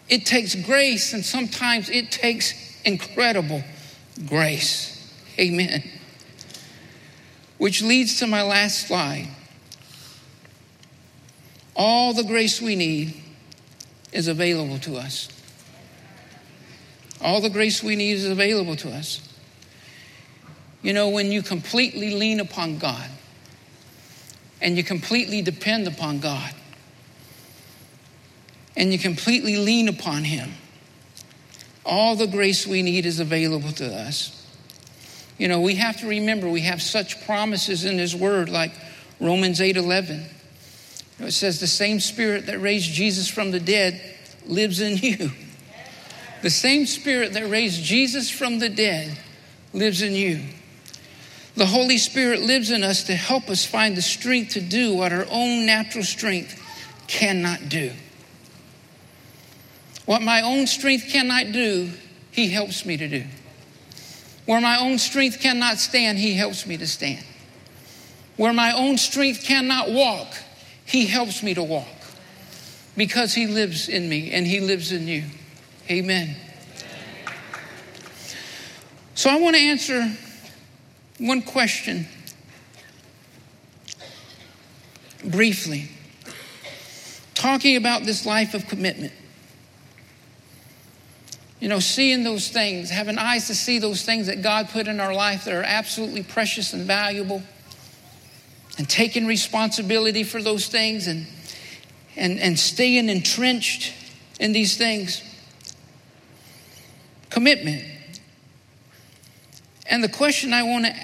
It 0.09 0.25
takes 0.25 0.55
grace, 0.55 1.13
and 1.13 1.25
sometimes 1.25 1.89
it 1.89 2.11
takes 2.11 2.53
incredible 2.83 3.63
grace. 4.27 5.11
Amen. 5.37 5.83
Which 7.57 7.81
leads 7.81 8.19
to 8.19 8.27
my 8.27 8.43
last 8.43 8.87
slide. 8.87 9.27
All 11.75 12.13
the 12.13 12.23
grace 12.23 12.61
we 12.61 12.75
need 12.75 13.15
is 14.13 14.27
available 14.27 14.79
to 14.79 14.95
us. 14.95 15.36
All 17.21 17.41
the 17.41 17.49
grace 17.49 17.81
we 17.81 17.95
need 17.95 18.13
is 18.13 18.25
available 18.25 18.75
to 18.77 18.89
us. 18.91 19.27
You 20.81 20.93
know, 20.93 21.09
when 21.09 21.31
you 21.31 21.41
completely 21.41 22.11
lean 22.11 22.39
upon 22.39 22.77
God 22.77 23.09
and 24.61 24.77
you 24.77 24.83
completely 24.83 25.41
depend 25.41 25.87
upon 25.87 26.19
God 26.19 26.53
and 28.75 28.91
you 28.91 28.99
completely 28.99 29.57
lean 29.57 29.87
upon 29.87 30.23
Him, 30.23 30.51
all 31.85 32.15
the 32.15 32.27
grace 32.27 32.67
we 32.67 32.83
need 32.83 33.05
is 33.05 33.19
available 33.19 33.71
to 33.73 33.85
us. 33.87 34.33
You 35.37 35.47
know, 35.47 35.61
we 35.61 35.75
have 35.75 35.97
to 36.01 36.07
remember 36.07 36.49
we 36.49 36.61
have 36.61 36.81
such 36.81 37.25
promises 37.25 37.85
in 37.85 37.97
His 37.97 38.15
Word, 38.15 38.49
like 38.49 38.71
Romans 39.19 39.61
8 39.61 39.77
11. 39.77 40.25
It 41.19 41.31
says, 41.31 41.59
The 41.59 41.67
same 41.67 41.99
Spirit 41.99 42.45
that 42.47 42.59
raised 42.59 42.91
Jesus 42.91 43.27
from 43.27 43.51
the 43.51 43.59
dead 43.59 43.99
lives 44.45 44.81
in 44.81 44.97
you. 44.97 45.31
The 46.41 46.49
same 46.49 46.85
Spirit 46.85 47.33
that 47.33 47.49
raised 47.49 47.83
Jesus 47.83 48.29
from 48.29 48.59
the 48.59 48.69
dead 48.69 49.17
lives 49.73 50.01
in 50.01 50.13
you. 50.13 50.41
The 51.55 51.65
Holy 51.65 51.97
Spirit 51.97 52.41
lives 52.41 52.69
in 52.69 52.83
us 52.83 53.03
to 53.05 53.15
help 53.15 53.49
us 53.49 53.65
find 53.65 53.97
the 53.97 54.01
strength 54.01 54.53
to 54.53 54.61
do 54.61 54.93
what 54.93 55.11
our 55.11 55.25
own 55.29 55.65
natural 55.65 56.03
strength 56.03 56.61
cannot 57.07 57.69
do. 57.69 57.91
What 60.05 60.21
my 60.21 60.41
own 60.41 60.67
strength 60.67 61.09
cannot 61.09 61.51
do, 61.51 61.91
He 62.31 62.49
helps 62.49 62.85
me 62.85 62.97
to 62.97 63.07
do. 63.07 63.23
Where 64.45 64.61
my 64.61 64.79
own 64.79 64.99
strength 64.99 65.39
cannot 65.39 65.77
stand, 65.77 66.19
He 66.19 66.33
helps 66.33 66.65
me 66.65 66.77
to 66.77 66.87
stand. 66.87 67.25
Where 68.37 68.53
my 68.53 68.71
own 68.71 68.97
strength 68.97 69.43
cannot 69.43 69.89
walk, 69.89 70.27
he 70.87 71.05
helps 71.05 71.43
me 71.43 71.53
to 71.53 71.63
walk 71.63 71.85
because 72.95 73.33
He 73.33 73.45
lives 73.45 73.89
in 73.89 74.07
me 74.07 74.31
and 74.31 74.47
He 74.47 74.61
lives 74.61 74.93
in 74.93 75.05
you. 75.05 75.25
Amen. 75.89 76.35
So 79.15 79.29
I 79.29 79.39
want 79.39 79.55
to 79.55 79.61
answer 79.61 80.11
one 81.17 81.41
question 81.41 82.07
briefly, 85.23 85.89
talking 87.33 87.77
about 87.77 88.03
this 88.03 88.25
life 88.25 88.53
of 88.53 88.67
commitment. 88.67 89.13
You 91.59 91.69
know, 91.69 91.79
seeing 91.79 92.23
those 92.23 92.49
things, 92.49 92.89
having 92.89 93.17
eyes 93.17 93.47
to 93.47 93.55
see 93.55 93.79
those 93.79 94.03
things 94.03 94.27
that 94.27 94.43
God 94.43 94.69
put 94.69 94.87
in 94.87 94.99
our 94.99 95.13
life 95.13 95.45
that 95.45 95.53
are 95.53 95.63
absolutely 95.63 96.23
precious 96.23 96.73
and 96.73 96.85
valuable 96.85 97.41
and 98.77 98.87
taking 98.87 99.25
responsibility 99.25 100.23
for 100.23 100.41
those 100.41 100.67
things 100.67 101.07
and, 101.07 101.25
and, 102.15 102.39
and 102.39 102.59
staying 102.59 103.09
entrenched 103.09 103.93
in 104.39 104.51
these 104.51 104.77
things. 104.77 105.23
Commitment. 107.37 107.83
And 109.85 110.03
the 110.03 110.09
question 110.09 110.53
I 110.53 110.63
want 110.63 110.85
to 110.85 110.95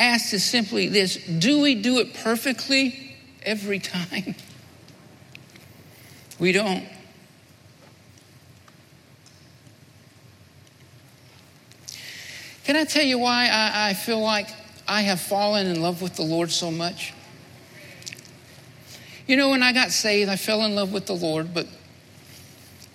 ask 0.00 0.32
is 0.32 0.44
simply 0.44 0.88
this 0.88 1.16
Do 1.16 1.60
we 1.60 1.74
do 1.74 1.98
it 1.98 2.14
perfectly 2.14 3.16
every 3.42 3.80
time? 3.80 4.36
We 6.38 6.52
don't. 6.52 6.84
Can 12.64 12.76
I 12.76 12.84
tell 12.84 13.04
you 13.04 13.18
why 13.18 13.48
I, 13.48 13.90
I 13.90 13.94
feel 13.94 14.20
like 14.20 14.48
I 14.86 15.02
have 15.02 15.20
fallen 15.20 15.66
in 15.66 15.82
love 15.82 16.00
with 16.00 16.14
the 16.14 16.22
Lord 16.22 16.52
so 16.52 16.70
much. 16.70 17.12
You 19.26 19.36
know, 19.36 19.50
when 19.50 19.64
I 19.64 19.72
got 19.72 19.90
saved, 19.90 20.30
I 20.30 20.36
fell 20.36 20.62
in 20.62 20.76
love 20.76 20.92
with 20.92 21.06
the 21.06 21.16
Lord, 21.16 21.52
but 21.52 21.66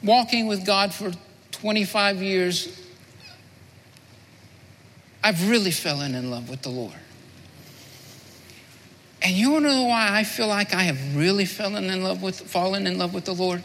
walking 0.01 0.47
with 0.47 0.65
God 0.65 0.93
for 0.93 1.11
25 1.61 2.21
years, 2.21 2.81
I've 5.23 5.49
really 5.49 5.71
fallen 5.71 6.13
in 6.15 6.29
love 6.29 6.49
with 6.49 6.61
the 6.61 6.69
Lord. 6.69 6.93
And 9.21 9.35
you 9.35 9.51
want 9.51 9.65
to 9.65 9.71
know 9.71 9.85
why 9.85 10.09
I 10.11 10.23
feel 10.23 10.47
like 10.47 10.73
I 10.73 10.83
have 10.83 11.15
really 11.15 11.45
fallen 11.45 11.85
in 11.85 12.03
love 12.03 12.21
with 12.21 12.39
fallen 12.39 12.85
in 12.85 12.97
love 12.97 13.13
with 13.13 13.25
the 13.25 13.33
Lord? 13.33 13.63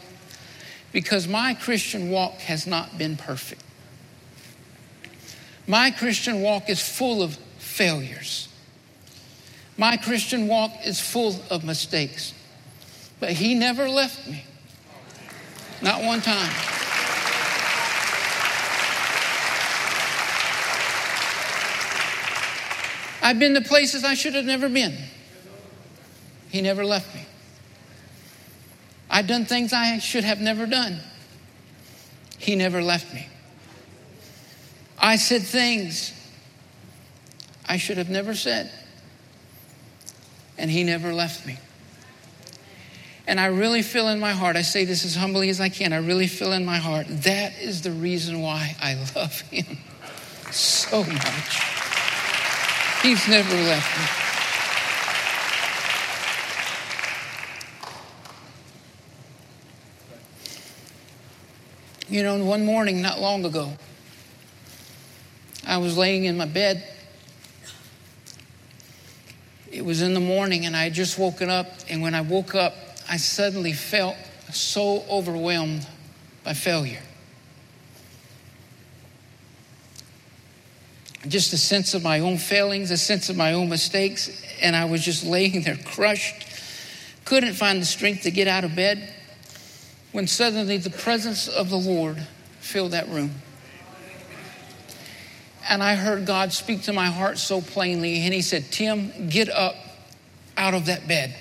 Because 0.91 1.27
my 1.27 1.53
Christian 1.53 2.09
walk 2.09 2.33
has 2.39 2.65
not 2.65 2.97
been 2.97 3.15
perfect. 3.15 3.63
My 5.67 5.91
Christian 5.91 6.41
walk 6.41 6.69
is 6.69 6.81
full 6.81 7.21
of 7.21 7.35
failures. 7.59 8.49
My 9.77 9.97
Christian 9.97 10.47
walk 10.47 10.71
is 10.85 10.99
full 10.99 11.39
of 11.49 11.63
mistakes, 11.63 12.33
but 13.19 13.31
He 13.31 13.55
never 13.55 13.87
left 13.87 14.27
me. 14.27 14.43
Not 15.81 16.03
one 16.03 16.21
time. 16.21 16.51
I've 23.23 23.39
been 23.39 23.53
to 23.53 23.61
places 23.61 24.03
I 24.03 24.15
should 24.15 24.35
have 24.35 24.43
never 24.43 24.67
been. 24.67 24.97
He 26.49 26.61
never 26.61 26.85
left 26.85 27.15
me. 27.15 27.25
I've 29.09 29.27
done 29.27 29.45
things 29.45 29.71
I 29.71 29.99
should 29.99 30.25
have 30.25 30.41
never 30.41 30.65
done. 30.65 30.99
He 32.37 32.55
never 32.55 32.81
left 32.81 33.13
me. 33.13 33.27
I 34.99 35.15
said 35.15 35.41
things 35.41 36.11
I 37.65 37.77
should 37.77 37.97
have 37.97 38.09
never 38.09 38.35
said. 38.35 38.69
And 40.57 40.69
he 40.69 40.83
never 40.83 41.13
left 41.13 41.47
me. 41.47 41.57
And 43.25 43.39
I 43.39 43.45
really 43.45 43.83
feel 43.83 44.09
in 44.09 44.19
my 44.19 44.33
heart, 44.33 44.57
I 44.57 44.63
say 44.63 44.83
this 44.83 45.05
as 45.05 45.15
humbly 45.15 45.47
as 45.49 45.61
I 45.61 45.69
can, 45.69 45.93
I 45.93 45.97
really 45.97 46.27
feel 46.27 46.51
in 46.51 46.65
my 46.65 46.77
heart 46.77 47.05
that 47.09 47.57
is 47.57 47.83
the 47.83 47.91
reason 47.91 48.41
why 48.41 48.75
I 48.81 48.95
love 49.15 49.39
him 49.41 49.77
so 50.51 51.05
much. 51.05 51.72
He's 53.03 53.27
never 53.27 53.53
left 53.53 53.99
me. 62.09 62.15
You 62.15 62.23
know, 62.23 62.43
one 62.43 62.65
morning 62.65 63.01
not 63.01 63.19
long 63.21 63.45
ago, 63.45 63.73
I 65.67 65.77
was 65.77 65.95
laying 65.97 66.25
in 66.25 66.37
my 66.37 66.45
bed 66.45 66.83
it 69.73 69.83
was 69.83 70.03
in 70.03 70.13
the 70.13 70.19
morning 70.19 70.65
and 70.65 70.77
I 70.77 70.83
had 70.83 70.93
just 70.93 71.17
woken 71.17 71.49
up. 71.49 71.67
And 71.89 72.01
when 72.01 72.13
I 72.13 72.21
woke 72.21 72.53
up, 72.53 72.75
I 73.09 73.17
suddenly 73.17 73.73
felt 73.73 74.15
so 74.51 75.03
overwhelmed 75.09 75.87
by 76.43 76.53
failure. 76.53 77.01
Just 81.27 81.53
a 81.53 81.57
sense 81.57 81.93
of 81.93 82.03
my 82.03 82.19
own 82.19 82.37
failings, 82.37 82.91
a 82.91 82.97
sense 82.97 83.29
of 83.29 83.37
my 83.37 83.53
own 83.53 83.69
mistakes. 83.69 84.43
And 84.61 84.75
I 84.75 84.85
was 84.85 85.03
just 85.03 85.23
laying 85.23 85.61
there 85.61 85.77
crushed. 85.77 86.47
Couldn't 87.25 87.53
find 87.53 87.81
the 87.81 87.85
strength 87.85 88.23
to 88.23 88.31
get 88.31 88.47
out 88.47 88.63
of 88.63 88.75
bed 88.75 89.13
when 90.11 90.27
suddenly 90.27 90.77
the 90.77 90.89
presence 90.89 91.47
of 91.47 91.69
the 91.69 91.77
Lord 91.77 92.17
filled 92.59 92.91
that 92.91 93.07
room. 93.09 93.31
And 95.67 95.81
I 95.81 95.95
heard 95.95 96.25
God 96.25 96.51
speak 96.51 96.83
to 96.83 96.93
my 96.93 97.07
heart 97.07 97.37
so 97.37 97.61
plainly, 97.61 98.23
and 98.25 98.33
He 98.33 98.41
said, 98.41 98.65
Tim, 98.71 99.29
get 99.29 99.49
up 99.49 99.75
out 100.57 100.73
of 100.73 100.85
that 100.87 101.07
bed. 101.07 101.35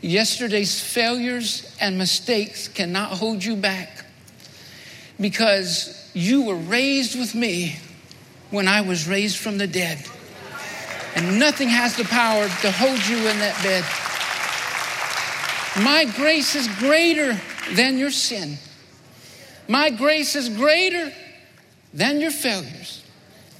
Yesterday's 0.00 0.80
failures 0.80 1.76
and 1.80 1.98
mistakes 1.98 2.68
cannot 2.68 3.10
hold 3.10 3.44
you 3.44 3.56
back 3.56 4.04
because 5.20 6.08
you 6.14 6.42
were 6.42 6.54
raised 6.54 7.18
with 7.18 7.34
me 7.34 7.76
when 8.50 8.68
I 8.68 8.80
was 8.80 9.08
raised 9.08 9.38
from 9.38 9.58
the 9.58 9.66
dead. 9.66 10.04
And 11.14 11.38
nothing 11.38 11.68
has 11.68 11.96
the 11.96 12.04
power 12.04 12.48
to 12.48 12.70
hold 12.70 13.06
you 13.06 13.16
in 13.16 13.38
that 13.38 13.60
bed. 13.62 13.84
My 15.82 16.04
grace 16.04 16.54
is 16.54 16.68
greater 16.78 17.38
than 17.74 17.98
your 17.98 18.10
sin. 18.10 18.58
My 19.68 19.90
grace 19.90 20.34
is 20.34 20.48
greater 20.48 21.12
than 21.92 22.20
your 22.20 22.30
failures. 22.30 23.04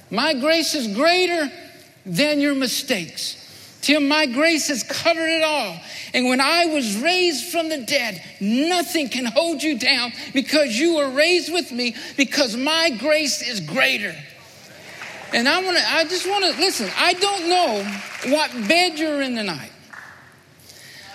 My 0.09 0.33
grace 0.33 0.73
is 0.73 0.95
greater 0.95 1.51
than 2.05 2.39
your 2.39 2.55
mistakes. 2.55 3.35
Tim, 3.81 4.07
my 4.07 4.25
grace 4.25 4.67
has 4.67 4.83
covered 4.83 5.29
it 5.29 5.43
all. 5.43 5.79
And 6.13 6.27
when 6.27 6.41
I 6.41 6.65
was 6.65 6.97
raised 6.97 7.51
from 7.51 7.69
the 7.69 7.83
dead, 7.85 8.21
nothing 8.41 9.09
can 9.09 9.25
hold 9.25 9.63
you 9.63 9.79
down 9.79 10.11
because 10.33 10.77
you 10.77 10.97
were 10.97 11.09
raised 11.09 11.53
with 11.53 11.71
me 11.71 11.95
because 12.17 12.57
my 12.57 12.89
grace 12.89 13.47
is 13.47 13.59
greater. 13.61 14.15
And 15.33 15.47
I 15.47 15.63
want 15.63 15.77
to 15.77 15.83
I 15.91 16.03
just 16.05 16.27
want 16.27 16.43
to 16.45 16.59
listen, 16.59 16.89
I 16.97 17.13
don't 17.13 17.49
know 17.49 18.31
what 18.33 18.51
bed 18.67 18.97
you're 18.97 19.21
in 19.21 19.35
tonight. 19.35 19.71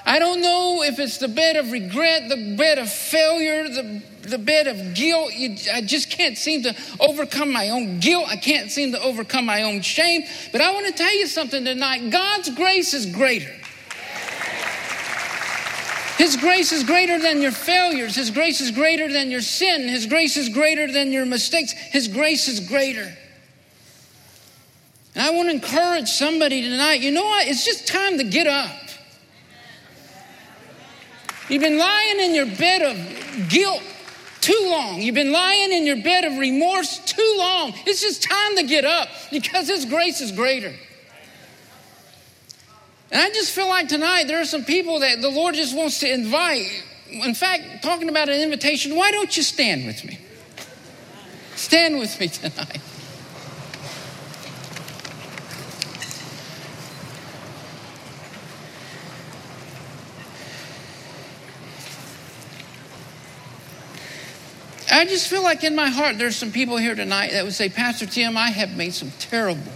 I 0.07 0.19
don't 0.19 0.43
know 0.43 0.83
if 0.83 0.99
it's 0.99 1.19
the 1.19 1.29
bed 1.29 1.57
of 1.57 1.73
regret, 1.73 2.29
the 2.29 2.55
bed 2.57 2.77
of 2.77 2.91
failure, 2.91 3.65
the, 3.65 4.03
the 4.23 4.39
bed 4.39 4.67
of 4.67 4.95
guilt. 4.95 5.33
You, 5.33 5.57
I 5.73 5.81
just 5.81 6.11
can't 6.11 6.37
seem 6.37 6.63
to 6.65 6.77
overcome 7.01 7.51
my 7.51 7.71
own 7.71 8.01
guilt. 8.01 8.27
I 8.29 8.37
can't 8.37 8.71
seem 8.71 8.93
to 8.93 9.01
overcome 9.01 9.47
my 9.47 9.63
own 9.63 9.81
shame. 9.81 10.25
But 10.53 10.61
I 10.61 10.73
want 10.75 10.87
to 10.87 10.93
tell 10.93 11.15
you 11.17 11.27
something 11.27 11.65
tonight 11.65 12.11
God's 12.11 12.51
grace 12.51 12.93
is 12.93 13.07
greater. 13.07 13.53
His 16.19 16.37
grace 16.37 16.71
is 16.71 16.85
greater 16.85 17.19
than 17.19 17.41
your 17.41 17.51
failures. 17.51 18.15
His 18.15 18.31
grace 18.31 18.61
is 18.61 18.71
greater 18.71 19.11
than 19.11 19.31
your 19.31 19.41
sin. 19.41 19.89
His 19.89 20.07
grace 20.07 20.37
is 20.37 20.49
greater 20.49 20.91
than 20.91 21.13
your 21.13 21.27
mistakes. 21.27 21.73
His 21.73 22.09
grace 22.09 22.47
is 22.47 22.61
greater. 22.61 23.17
And 25.15 25.23
I 25.23 25.31
want 25.31 25.49
to 25.49 25.55
encourage 25.55 26.09
somebody 26.09 26.63
tonight 26.63 27.01
you 27.01 27.13
know 27.13 27.25
what? 27.25 27.47
It's 27.47 27.65
just 27.65 27.87
time 27.87 28.19
to 28.19 28.25
get 28.25 28.47
up. 28.47 28.71
You've 31.49 31.63
been 31.63 31.79
lying 31.79 32.21
in 32.21 32.35
your 32.35 32.47
bed 32.47 32.83
of 32.83 33.49
guilt 33.49 33.83
too 34.41 34.67
long. 34.71 35.01
You've 35.01 35.15
been 35.15 35.33
lying 35.33 35.73
in 35.73 35.85
your 35.85 36.03
bed 36.03 36.25
of 36.25 36.39
remorse 36.39 36.99
too 36.99 37.35
long. 37.39 37.73
It's 37.87 38.01
just 38.01 38.23
time 38.23 38.57
to 38.57 38.63
get 38.63 38.85
up 38.85 39.09
because 39.31 39.69
His 39.69 39.85
grace 39.85 40.21
is 40.21 40.33
greater. 40.33 40.73
And 43.11 43.23
I 43.23 43.31
just 43.31 43.55
feel 43.55 43.69
like 43.69 43.89
tonight 43.89 44.25
there 44.25 44.41
are 44.41 44.45
some 44.45 44.65
people 44.65 45.01
that 45.01 45.23
the 45.23 45.31
Lord 45.31 45.55
just 45.55 45.77
wants 45.77 46.01
to 46.01 46.13
invite. 46.13 46.67
In 47.11 47.35
fact, 47.35 47.83
talking 47.83 48.09
about 48.09 48.29
an 48.29 48.41
invitation, 48.41 48.97
why 48.97 49.13
don't 49.13 49.37
you 49.37 49.43
stand 49.43 49.87
with 49.87 50.05
me? 50.05 50.19
Stand 51.55 51.99
with 51.99 52.19
me 52.19 52.29
tonight. 52.29 52.81
I 64.95 65.07
just 65.07 65.29
feel 65.29 65.43
like 65.43 65.65
in 65.65 65.75
my 65.75 65.89
heart 65.89 66.19
there's 66.19 66.37
some 66.37 66.53
people 66.53 66.77
here 66.77 66.95
tonight 66.95 67.33
that 67.33 67.43
would 67.43 67.53
say, 67.53 67.69
Pastor 67.69 68.07
Tim, 68.07 68.37
I 68.37 68.51
have 68.51 68.77
made 68.77 68.95
some 68.95 69.11
terrible 69.19 69.73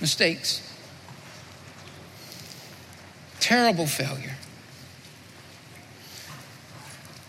mistakes, 0.00 0.62
terrible 3.40 3.86
failure. 3.86 4.36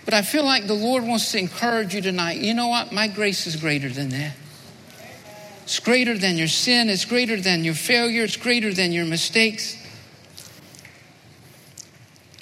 But 0.06 0.13
I 0.13 0.21
feel 0.21 0.45
like 0.45 0.67
the 0.67 0.75
Lord 0.75 1.03
wants 1.03 1.32
to 1.32 1.39
encourage 1.39 1.95
you 1.95 2.01
tonight. 2.01 2.38
You 2.38 2.53
know 2.53 2.67
what? 2.67 2.91
My 2.91 3.08
grace 3.08 3.47
is 3.47 3.56
greater 3.56 3.89
than 3.89 4.10
that. 4.10 4.36
It's 5.63 5.79
greater 5.79 6.15
than 6.15 6.38
your 6.38 6.47
sin, 6.47 6.89
it's 6.89 7.06
greater 7.06 7.41
than 7.41 7.63
your 7.63 7.73
failure, 7.73 8.23
it's 8.23 8.38
greater 8.38 8.71
than 8.71 8.91
your 8.91 9.06
mistakes. 9.06 9.77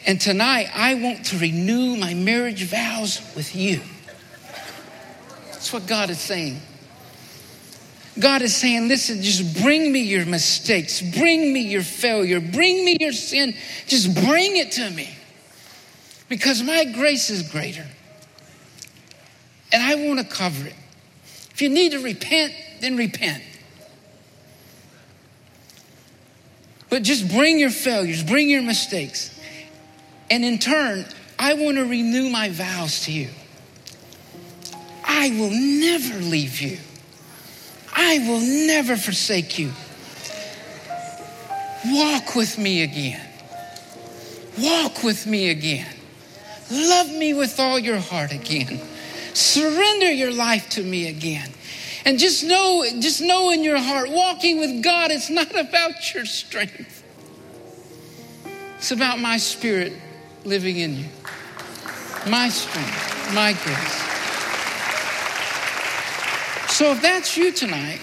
And 0.05 0.19
tonight, 0.19 0.69
I 0.75 0.95
want 0.95 1.27
to 1.27 1.37
renew 1.37 1.95
my 1.95 2.15
marriage 2.15 2.63
vows 2.63 3.21
with 3.35 3.55
you. 3.55 3.79
That's 5.61 5.73
what 5.73 5.85
God 5.85 6.09
is 6.09 6.17
saying. 6.17 6.59
God 8.17 8.41
is 8.41 8.55
saying, 8.55 8.87
listen, 8.87 9.21
just 9.21 9.61
bring 9.61 9.91
me 9.91 9.99
your 9.99 10.25
mistakes, 10.25 11.03
bring 11.03 11.53
me 11.53 11.59
your 11.61 11.83
failure, 11.83 12.39
bring 12.39 12.83
me 12.83 12.97
your 12.99 13.11
sin, 13.11 13.53
just 13.85 14.11
bring 14.25 14.57
it 14.57 14.71
to 14.71 14.89
me 14.89 15.07
because 16.29 16.63
my 16.63 16.85
grace 16.85 17.29
is 17.29 17.43
greater. 17.43 17.85
And 19.71 19.83
I 19.83 20.07
want 20.07 20.19
to 20.19 20.25
cover 20.25 20.65
it. 20.65 20.73
If 21.51 21.61
you 21.61 21.69
need 21.69 21.91
to 21.91 21.99
repent, 21.99 22.55
then 22.79 22.97
repent. 22.97 23.43
But 26.89 27.03
just 27.03 27.29
bring 27.29 27.59
your 27.59 27.69
failures, 27.69 28.23
bring 28.23 28.49
your 28.49 28.63
mistakes. 28.63 29.39
And 30.31 30.43
in 30.43 30.57
turn, 30.57 31.05
I 31.37 31.53
want 31.53 31.77
to 31.77 31.85
renew 31.85 32.31
my 32.31 32.49
vows 32.49 33.05
to 33.05 33.11
you. 33.11 33.29
I 35.21 35.29
will 35.29 35.51
never 35.51 36.15
leave 36.15 36.61
you. 36.61 36.79
I 37.93 38.17
will 38.27 38.39
never 38.39 38.97
forsake 38.97 39.59
you. 39.59 39.71
Walk 41.85 42.33
with 42.33 42.57
me 42.57 42.81
again. 42.81 43.21
Walk 44.57 45.03
with 45.03 45.27
me 45.27 45.51
again. 45.51 45.85
Love 46.71 47.11
me 47.11 47.35
with 47.35 47.59
all 47.59 47.77
your 47.77 47.99
heart 47.99 48.31
again. 48.31 48.81
Surrender 49.35 50.11
your 50.11 50.33
life 50.33 50.67
to 50.71 50.81
me 50.81 51.07
again. 51.07 51.51
And 52.03 52.17
just 52.17 52.43
know, 52.43 52.83
just 52.99 53.21
know 53.21 53.51
in 53.51 53.63
your 53.63 53.77
heart, 53.77 54.09
walking 54.09 54.57
with 54.57 54.83
God, 54.83 55.11
it's 55.11 55.29
not 55.29 55.51
about 55.51 56.15
your 56.15 56.25
strength. 56.25 57.03
It's 58.77 58.89
about 58.89 59.19
my 59.19 59.37
spirit 59.37 59.93
living 60.45 60.77
in 60.77 60.97
you. 60.97 61.05
My 62.27 62.49
strength, 62.49 63.35
my 63.35 63.53
grace. 63.63 64.00
So 66.81 66.93
if 66.93 67.03
that's 67.03 67.37
you 67.37 67.51
tonight, 67.51 67.99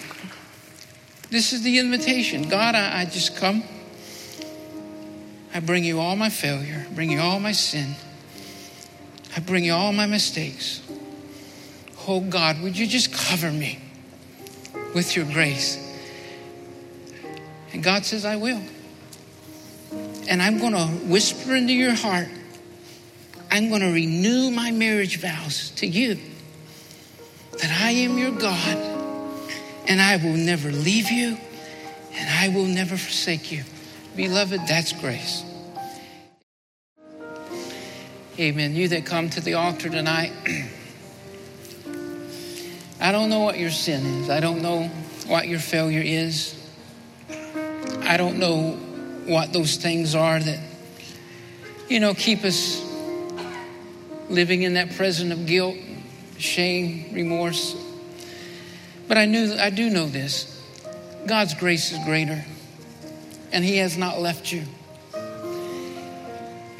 this 1.30 1.52
is 1.52 1.62
the 1.64 1.80
invitation. 1.80 2.48
God, 2.48 2.76
I, 2.76 3.00
I 3.00 3.04
just 3.06 3.34
come. 3.34 3.64
I 5.52 5.58
bring 5.58 5.82
you 5.82 5.98
all 5.98 6.14
my 6.14 6.28
failure, 6.28 6.86
I 6.88 6.94
bring 6.94 7.10
you 7.10 7.18
all 7.18 7.40
my 7.40 7.50
sin. 7.50 7.96
I 9.36 9.40
bring 9.40 9.64
you 9.64 9.72
all 9.72 9.92
my 9.92 10.06
mistakes. 10.06 10.80
Oh 12.06 12.20
God, 12.20 12.62
would 12.62 12.78
you 12.78 12.86
just 12.86 13.12
cover 13.12 13.50
me 13.50 13.80
with 14.94 15.16
your 15.16 15.24
grace? 15.24 15.76
And 17.72 17.82
God 17.82 18.04
says, 18.04 18.24
I 18.24 18.36
will. 18.36 18.62
And 20.28 20.40
I'm 20.40 20.58
going 20.58 20.74
to 20.74 20.86
whisper 21.08 21.56
into 21.56 21.72
your 21.72 21.94
heart, 21.94 22.28
I'm 23.50 23.70
going 23.70 23.80
to 23.80 23.90
renew 23.90 24.52
my 24.52 24.70
marriage 24.70 25.18
vows 25.18 25.70
to 25.70 25.86
you 25.88 26.16
that 27.58 27.70
I 27.82 27.90
am 27.90 28.18
your 28.18 28.30
God 28.32 28.76
and 29.88 30.00
I 30.00 30.16
will 30.16 30.36
never 30.36 30.70
leave 30.70 31.10
you 31.10 31.36
and 32.14 32.30
I 32.30 32.48
will 32.48 32.66
never 32.66 32.96
forsake 32.96 33.50
you. 33.50 33.64
Beloved, 34.16 34.60
that's 34.66 34.92
grace. 34.92 35.44
Amen. 38.38 38.74
You 38.74 38.88
that 38.88 39.04
come 39.04 39.30
to 39.30 39.40
the 39.40 39.54
altar 39.54 39.88
tonight, 39.88 40.32
I 43.00 43.10
don't 43.12 43.30
know 43.30 43.40
what 43.40 43.58
your 43.58 43.70
sin 43.70 44.04
is. 44.22 44.30
I 44.30 44.40
don't 44.40 44.62
know 44.62 44.84
what 45.26 45.48
your 45.48 45.58
failure 45.58 46.02
is. 46.02 46.54
I 48.02 48.16
don't 48.16 48.38
know 48.38 48.72
what 49.26 49.52
those 49.52 49.76
things 49.76 50.14
are 50.14 50.38
that, 50.38 50.60
you 51.88 52.00
know, 52.00 52.14
keep 52.14 52.44
us 52.44 52.82
living 54.28 54.62
in 54.62 54.74
that 54.74 54.94
prison 54.96 55.32
of 55.32 55.46
guilt 55.46 55.76
shame, 56.38 57.12
remorse. 57.12 57.76
But 59.06 59.18
I 59.18 59.24
knew 59.24 59.54
I 59.58 59.70
do 59.70 59.90
know 59.90 60.06
this. 60.06 60.54
God's 61.26 61.54
grace 61.54 61.92
is 61.92 61.98
greater, 62.04 62.44
and 63.52 63.64
He 63.64 63.78
has 63.78 63.96
not 63.96 64.20
left 64.20 64.52
you. 64.52 64.64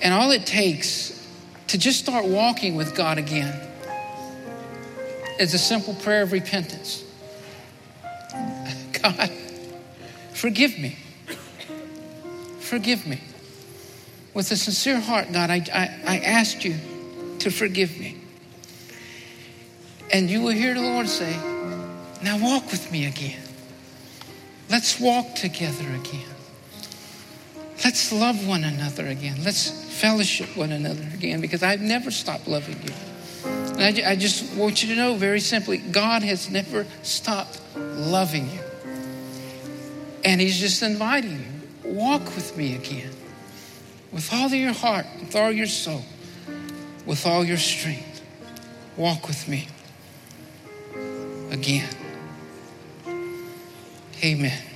And 0.01 0.14
all 0.14 0.31
it 0.31 0.47
takes 0.47 1.27
to 1.68 1.79
just 1.79 1.99
start 1.99 2.25
walking 2.25 2.77
with 2.77 2.94
God 2.94 3.18
again 3.18 3.68
is 5.38 5.55
a 5.55 5.59
simple 5.59 5.94
prayer 5.94 6.23
of 6.23 6.33
repentance. 6.33 7.05
God, 9.03 9.31
forgive 10.33 10.79
me. 10.79 10.97
Forgive 12.61 13.07
me. 13.07 13.21
With 14.35 14.51
a 14.51 14.57
sincere 14.57 15.01
heart, 15.01 15.33
God, 15.33 15.51
I, 15.51 15.64
I, 15.73 16.16
I 16.16 16.18
asked 16.18 16.64
you 16.64 16.77
to 17.40 17.51
forgive 17.51 17.99
me. 17.99 18.18
And 20.11 20.31
you 20.31 20.42
will 20.42 20.55
hear 20.55 20.75
the 20.75 20.81
Lord 20.81 21.09
say, 21.09 21.37
Now 22.23 22.38
walk 22.38 22.71
with 22.71 22.90
me 22.90 23.07
again. 23.07 23.40
Let's 24.71 24.99
walk 25.01 25.35
together 25.35 25.87
again. 25.94 26.29
Let's 27.85 28.12
love 28.12 28.47
one 28.47 28.64
another 28.64 29.07
again. 29.07 29.42
Let's 29.44 29.71
fellowship 30.01 30.57
one 30.57 30.73
another 30.73 31.07
again 31.14 31.40
because 31.40 31.62
I've 31.62 31.81
never 31.81 32.11
stopped 32.11 32.49
loving 32.49 32.81
you. 32.83 32.94
And 33.79 33.83
I, 33.83 34.11
I 34.11 34.16
just 34.16 34.57
want 34.57 34.83
you 34.83 34.94
to 34.94 34.97
know 34.97 35.14
very 35.14 35.40
simply 35.40 35.79
God 35.79 36.23
has 36.23 36.51
never 36.51 36.87
stopped 37.03 37.61
loving 37.77 38.51
you. 38.51 38.61
And 40.25 40.40
He's 40.40 40.59
just 40.59 40.83
inviting 40.83 41.38
you 41.38 41.92
walk 41.92 42.25
with 42.35 42.57
me 42.57 42.75
again 42.75 43.11
with 44.12 44.33
all 44.33 44.47
of 44.47 44.55
your 44.55 44.73
heart, 44.73 45.07
with 45.21 45.35
all 45.37 45.53
your 45.53 45.66
soul, 45.66 46.03
with 47.07 47.27
all 47.27 47.44
your 47.44 47.57
strength. 47.57 48.23
Walk 48.97 49.29
with 49.29 49.47
me 49.49 49.68
again. 51.59 51.88
Amen. 54.23 54.67